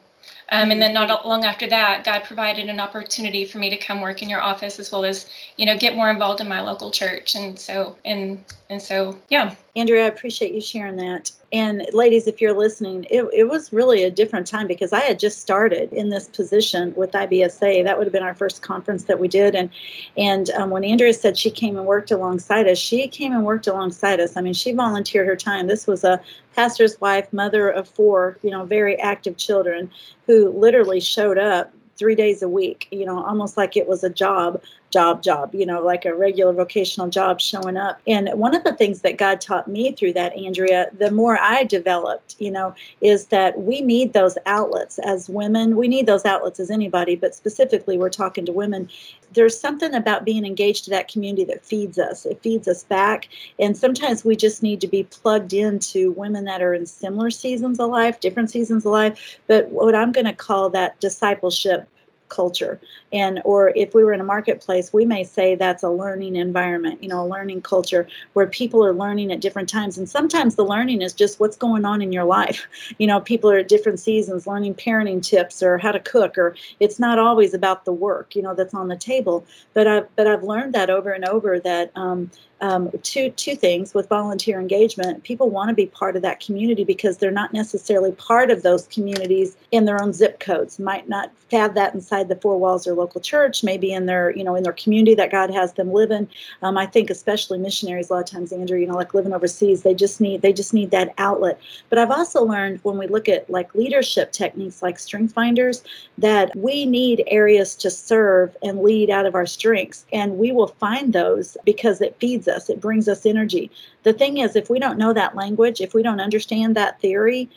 Um, 0.54 0.72
and 0.72 0.82
then 0.82 0.94
not 0.94 1.28
long 1.28 1.46
after 1.46 1.68
that, 1.70 2.06
God 2.06 2.26
provided 2.26 2.70
an 2.70 2.80
opportunity 2.80 3.46
for 3.46 3.58
me 3.58 3.72
to 3.72 3.78
come 3.78 4.02
work 4.02 4.22
in 4.22 4.30
your 4.30 4.42
office 4.42 4.80
as 4.80 4.92
well 4.92 5.04
as, 5.06 5.28
you 5.58 5.66
know, 5.66 5.78
get 5.78 5.96
more 5.98 6.12
involved 6.12 6.42
in 6.42 6.48
my 6.48 6.62
local 6.62 6.92
church. 6.92 7.36
And 7.36 7.60
so, 7.60 7.98
and 8.06 8.46
and 8.70 8.82
so, 8.82 9.20
yeah. 9.30 9.56
Andrea, 9.76 10.04
I 10.04 10.08
appreciate 10.08 10.54
you 10.54 10.62
sharing 10.62 10.98
that. 10.98 11.32
And 11.52 11.88
ladies, 11.94 12.28
if 12.28 12.40
you're 12.40 12.54
listening, 12.54 13.08
it, 13.10 13.28
it 13.34 13.46
was 13.46 13.74
really 13.74 14.04
a 14.04 14.12
different 14.12 14.46
time 14.46 14.68
because 14.68 14.94
I 14.94 15.00
had 15.00 15.18
just 15.18 15.40
started 15.40 15.92
in 15.92 16.10
this 16.10 16.28
position 16.28 16.94
with 16.96 17.12
IBSA. 17.14 17.84
That 17.84 17.98
would 17.98 18.06
have 18.06 18.14
been 18.14 18.22
our 18.22 18.36
first 18.36 18.62
conference 18.62 19.06
that 19.06 19.20
we 19.20 19.28
did. 19.28 19.56
And 19.56 19.72
and 20.16 20.52
um, 20.52 20.70
when 20.70 20.84
Andrea 20.84 21.12
said 21.14 21.40
she 21.40 21.50
came 21.50 21.76
and 21.76 21.88
worked 21.88 22.12
alongside 22.12 22.68
us, 22.68 22.78
she 22.78 23.08
came 23.08 23.34
and 23.34 23.46
worked 23.46 23.66
alongside 23.66 24.20
us. 24.20 24.38
I 24.38 24.42
mean, 24.42 24.54
she 24.54 24.74
volunteered 24.74 25.26
her 25.26 25.36
time. 25.36 25.66
This 25.66 25.88
was 25.88 26.04
a 26.04 26.22
pastor's 26.56 27.02
wife, 27.02 27.34
mother 27.34 27.70
of 27.70 27.90
four, 27.90 28.38
you 28.44 28.52
know, 28.52 28.66
very 28.66 29.00
active 29.00 29.38
children 29.38 29.90
who 30.28 30.52
literally 30.52 31.00
showed 31.00 31.40
up 31.40 31.74
three 31.96 32.16
days 32.16 32.42
a 32.42 32.50
week, 32.50 32.88
you 32.92 33.06
know, 33.06 33.24
almost 33.24 33.58
like 33.58 33.78
it 33.78 33.88
was 33.88 34.04
a 34.04 34.10
job, 34.10 34.62
job, 34.94 35.24
job, 35.24 35.54
you 35.56 35.66
know, 35.66 35.82
like 35.82 36.06
a 36.06 36.14
regular 36.14 36.54
vocational 36.54 37.10
job 37.10 37.42
showing 37.42 37.76
up. 37.76 38.00
And 38.06 38.30
one 38.36 38.56
of 38.56 38.64
the 38.64 38.76
things 38.76 39.02
that 39.02 39.18
God 39.18 39.42
taught 39.42 39.68
me 39.68 39.92
through 39.92 40.14
that, 40.14 40.38
Andrea, 40.38 40.92
the 40.98 41.10
more 41.10 41.40
I 41.40 41.64
developed, 41.64 42.36
you 42.38 42.52
know, 42.52 42.76
is 43.02 43.26
that 43.28 43.60
we 43.60 43.82
need 43.82 44.14
those 44.14 44.38
outlets 44.46 45.00
as 45.00 45.28
women. 45.28 45.76
We 45.76 45.88
need 45.88 46.06
those 46.06 46.26
outlets 46.26 46.60
as 46.60 46.70
anybody, 46.70 47.16
but 47.16 47.34
specifically, 47.34 47.98
we're 47.98 48.10
talking 48.10 48.46
to 48.46 48.52
women. 48.52 48.88
There's 49.34 49.60
something 49.60 49.96
about 49.96 50.26
being 50.26 50.46
engaged 50.46 50.84
to 50.86 50.92
that 50.92 51.08
community 51.08 51.44
that 51.46 51.66
feeds 51.66 51.98
us. 51.98 52.28
It 52.28 52.40
feeds 52.44 52.68
us 52.68 52.84
back. 52.84 53.30
And 53.58 53.76
sometimes 53.76 54.24
we 54.24 54.36
just 54.36 54.62
need 54.62 54.80
to 54.82 54.88
be 54.88 55.06
plugged 55.06 55.54
into 55.54 56.12
women 56.12 56.46
that 56.46 56.62
are 56.62 56.76
in 56.76 56.86
similar 56.86 57.32
seasons 57.32 57.80
of 57.80 57.90
life, 57.90 58.20
different 58.20 58.52
seasons 58.52 58.86
of 58.86 58.92
life, 58.92 59.40
but 59.48 59.70
what 59.70 59.96
I'm 59.96 60.12
going 60.12 60.28
to 60.28 60.34
call 60.34 60.70
that 60.70 61.00
discipleship 61.00 61.88
culture. 62.34 62.80
And 63.12 63.42
or 63.46 63.72
if 63.76 63.94
we 63.94 64.04
were 64.04 64.14
in 64.14 64.20
a 64.20 64.32
marketplace 64.36 64.92
we 64.92 65.06
may 65.06 65.24
say 65.24 65.56
that's 65.56 65.84
a 65.84 65.90
learning 65.90 66.36
environment 66.36 67.04
you 67.04 67.10
know 67.10 67.24
a 67.24 67.30
learning 67.36 67.62
culture 67.62 68.08
where 68.34 68.48
people 68.48 68.84
are 68.86 68.94
learning 68.94 69.32
at 69.32 69.40
different 69.40 69.70
times. 69.70 69.98
And 69.98 70.10
sometimes 70.10 70.56
the 70.56 70.66
learning 70.66 71.02
is 71.02 71.14
just 71.14 71.40
what's 71.40 71.58
going 71.58 71.86
on 71.86 72.02
in 72.02 72.12
your 72.12 72.26
life. 72.26 72.68
You 73.00 73.08
know 73.08 73.20
people 73.20 73.50
are 73.52 73.58
at 73.58 73.68
different 73.68 74.00
seasons 74.00 74.48
learning 74.48 74.76
parenting 74.76 75.22
tips 75.22 75.64
or 75.64 75.78
how 75.78 75.92
to 75.92 76.00
cook 76.00 76.38
or 76.38 76.56
it's 76.80 77.00
not 77.00 77.18
always 77.20 77.54
about 77.54 77.86
the 77.86 77.92
work 77.92 78.36
you 78.36 78.42
know 78.42 78.54
that's 78.54 78.74
on 78.74 78.88
the 78.88 78.96
table. 78.96 79.46
But 79.74 79.88
i've 79.88 80.08
but 80.16 80.28
i've 80.28 80.44
learned 80.44 80.74
that 80.74 80.90
over 80.90 81.12
and 81.12 81.26
over 81.26 81.60
that 81.60 81.92
um, 81.96 82.30
um, 82.64 82.90
two 83.04 83.30
two 83.32 83.58
things 83.58 83.94
with 83.94 84.08
volunteer 84.08 84.58
engagement. 84.58 85.22
People 85.24 85.50
want 85.50 85.68
to 85.68 85.76
be 85.76 85.88
part 85.88 86.16
of 86.16 86.22
that 86.22 86.40
community 86.40 86.86
because 86.86 87.18
they're 87.18 87.30
not 87.30 87.52
necessarily 87.52 88.14
part 88.14 88.50
of 88.50 88.64
those 88.64 88.88
communities 88.88 89.58
in 89.72 89.84
their 89.84 90.02
own 90.02 90.14
zip 90.14 90.40
codes. 90.40 90.80
Might 90.80 91.10
not 91.10 91.30
have 91.52 91.76
that 91.76 91.94
inside 91.94 92.30
the 92.30 92.38
four 92.38 92.58
walls 92.58 92.84
of 92.84 92.86
their 92.86 92.96
local 92.96 93.20
church. 93.20 93.66
Maybe 93.66 93.92
in 93.92 94.06
their 94.06 94.34
you 94.34 94.46
know 94.46 94.56
in 94.56 94.64
their 94.64 94.72
community 94.72 95.14
that 95.16 95.30
God 95.30 95.52
has 95.52 95.74
them 95.74 95.92
live 95.92 96.10
in. 96.10 96.30
Um, 96.62 96.78
I 96.78 96.86
think 96.86 97.10
especially 97.10 97.60
missionaries 97.60 98.10
a 98.10 98.14
lot 98.14 98.20
of 98.20 98.32
times, 98.32 98.54
Andrea, 98.54 98.80
you 98.80 98.88
know, 98.88 98.96
like 98.96 99.14
living 99.14 99.34
overseas, 99.34 99.84
they 99.84 99.94
just 99.94 100.22
need 100.22 100.42
they 100.42 100.54
just 100.54 100.74
need 100.74 100.92
that 100.92 101.14
outlet. 101.18 101.60
But 101.90 102.00
I've 102.00 102.12
also 102.12 102.46
learned 102.46 102.80
when 102.84 102.98
we 102.98 103.08
look 103.08 103.28
at 103.28 103.50
like 103.50 103.76
leadership 103.76 104.32
techniques 104.32 104.82
like 104.82 105.00
strength 105.00 105.34
finders 105.34 105.84
that 106.18 106.56
we 106.56 106.86
need 106.86 107.26
areas 107.28 107.76
to 107.76 107.90
serve 107.90 108.56
and 108.64 108.82
lead 108.84 109.10
out 109.10 109.26
of 109.26 109.36
our 109.36 109.46
strengths, 109.46 110.06
and 110.14 110.38
we 110.38 110.54
will 110.54 110.68
find 110.68 111.12
those 111.12 111.58
because 111.66 112.00
it 112.00 112.16
feeds 112.22 112.48
us 112.48 112.53
us, 112.54 112.70
it 112.70 112.80
brings 112.80 113.08
us 113.08 113.26
energy. 113.26 113.70
The 114.04 114.14
thing 114.14 114.38
is, 114.38 114.56
if 114.56 114.70
we 114.70 114.80
don't 114.80 114.98
know 114.98 115.14
that 115.14 115.36
language, 115.36 115.82
if 115.82 115.94
we 115.94 116.04
don't 116.04 116.22
understand 116.22 116.76
that 116.76 117.00
theory, 117.00 117.50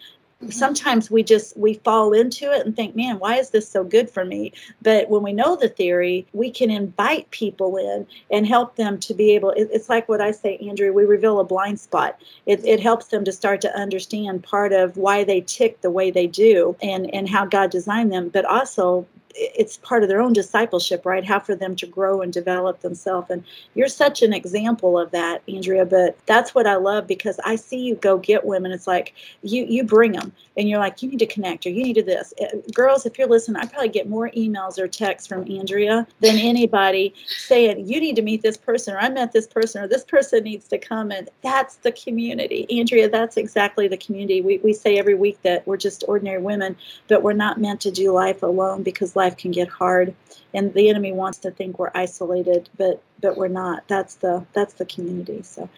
mm-hmm. 0.42 0.50
sometimes 0.50 1.10
we 1.10 1.22
just 1.22 1.56
we 1.56 1.74
fall 1.74 2.12
into 2.12 2.50
it 2.52 2.66
and 2.66 2.76
think 2.76 2.94
man 2.94 3.18
why 3.18 3.36
is 3.36 3.50
this 3.50 3.68
so 3.68 3.82
good 3.82 4.10
for 4.10 4.24
me 4.24 4.52
but 4.82 5.08
when 5.08 5.22
we 5.22 5.32
know 5.32 5.56
the 5.56 5.68
theory 5.68 6.26
we 6.34 6.50
can 6.50 6.70
invite 6.70 7.30
people 7.30 7.76
in 7.76 8.06
and 8.30 8.46
help 8.46 8.76
them 8.76 8.98
to 8.98 9.14
be 9.14 9.34
able 9.34 9.50
it, 9.50 9.68
it's 9.72 9.88
like 9.88 10.08
what 10.08 10.20
i 10.20 10.30
say 10.30 10.58
andrea 10.58 10.92
we 10.92 11.04
reveal 11.04 11.40
a 11.40 11.44
blind 11.44 11.80
spot 11.80 12.20
it, 12.44 12.62
it 12.66 12.80
helps 12.80 13.06
them 13.06 13.24
to 13.24 13.32
start 13.32 13.62
to 13.62 13.74
understand 13.78 14.42
part 14.42 14.72
of 14.72 14.96
why 14.96 15.24
they 15.24 15.40
tick 15.40 15.80
the 15.80 15.90
way 15.90 16.10
they 16.10 16.26
do 16.26 16.76
and 16.82 17.12
and 17.14 17.30
how 17.30 17.46
god 17.46 17.70
designed 17.70 18.12
them 18.12 18.28
but 18.28 18.44
also 18.44 19.06
it's 19.36 19.76
part 19.78 20.02
of 20.02 20.08
their 20.08 20.20
own 20.20 20.32
discipleship, 20.32 21.04
right? 21.04 21.24
How 21.24 21.38
for 21.38 21.54
them 21.54 21.76
to 21.76 21.86
grow 21.86 22.22
and 22.22 22.32
develop 22.32 22.80
themselves. 22.80 23.30
And 23.30 23.44
you're 23.74 23.88
such 23.88 24.22
an 24.22 24.32
example 24.32 24.98
of 24.98 25.10
that, 25.10 25.42
Andrea. 25.48 25.84
But 25.84 26.16
that's 26.26 26.54
what 26.54 26.66
I 26.66 26.76
love 26.76 27.06
because 27.06 27.38
I 27.44 27.56
see 27.56 27.78
you 27.78 27.96
go 27.96 28.18
get 28.18 28.44
women. 28.44 28.72
It's 28.72 28.86
like 28.86 29.14
you 29.42 29.64
you 29.64 29.84
bring 29.84 30.12
them, 30.12 30.32
and 30.56 30.68
you're 30.68 30.78
like, 30.78 31.02
you 31.02 31.10
need 31.10 31.18
to 31.18 31.26
connect 31.26 31.66
or 31.66 31.70
you 31.70 31.82
need 31.82 31.94
to 31.94 32.02
this. 32.02 32.32
Uh, 32.40 32.56
girls, 32.72 33.04
if 33.04 33.18
you're 33.18 33.28
listening, 33.28 33.60
I 33.60 33.66
probably 33.66 33.88
get 33.88 34.08
more 34.08 34.30
emails 34.30 34.78
or 34.78 34.88
texts 34.88 35.26
from 35.26 35.50
Andrea 35.50 36.06
than 36.20 36.36
anybody 36.36 37.14
saying 37.26 37.86
you 37.86 38.00
need 38.00 38.16
to 38.16 38.22
meet 38.22 38.42
this 38.42 38.56
person 38.56 38.94
or 38.94 38.98
I 38.98 39.08
met 39.08 39.32
this 39.32 39.46
person 39.46 39.82
or 39.82 39.88
this 39.88 40.04
person 40.04 40.44
needs 40.44 40.68
to 40.68 40.78
come. 40.78 41.10
And 41.10 41.28
that's 41.42 41.76
the 41.76 41.92
community, 41.92 42.66
Andrea. 42.78 43.08
That's 43.08 43.36
exactly 43.36 43.88
the 43.88 43.96
community. 43.96 44.40
We 44.40 44.58
we 44.58 44.72
say 44.72 44.98
every 44.98 45.14
week 45.14 45.40
that 45.42 45.66
we're 45.66 45.76
just 45.76 46.04
ordinary 46.08 46.40
women, 46.40 46.76
but 47.08 47.22
we're 47.22 47.32
not 47.32 47.60
meant 47.60 47.80
to 47.82 47.90
do 47.90 48.12
life 48.12 48.42
alone 48.42 48.82
because 48.82 49.16
life 49.16 49.25
can 49.34 49.50
get 49.50 49.68
hard 49.68 50.14
and 50.54 50.72
the 50.74 50.88
enemy 50.88 51.12
wants 51.12 51.38
to 51.38 51.50
think 51.50 51.78
we're 51.78 51.90
isolated 51.94 52.68
but 52.76 53.02
but 53.20 53.36
we're 53.36 53.48
not. 53.48 53.86
That's 53.88 54.16
the 54.16 54.44
that's 54.52 54.74
the 54.74 54.84
community. 54.84 55.42
So 55.42 55.68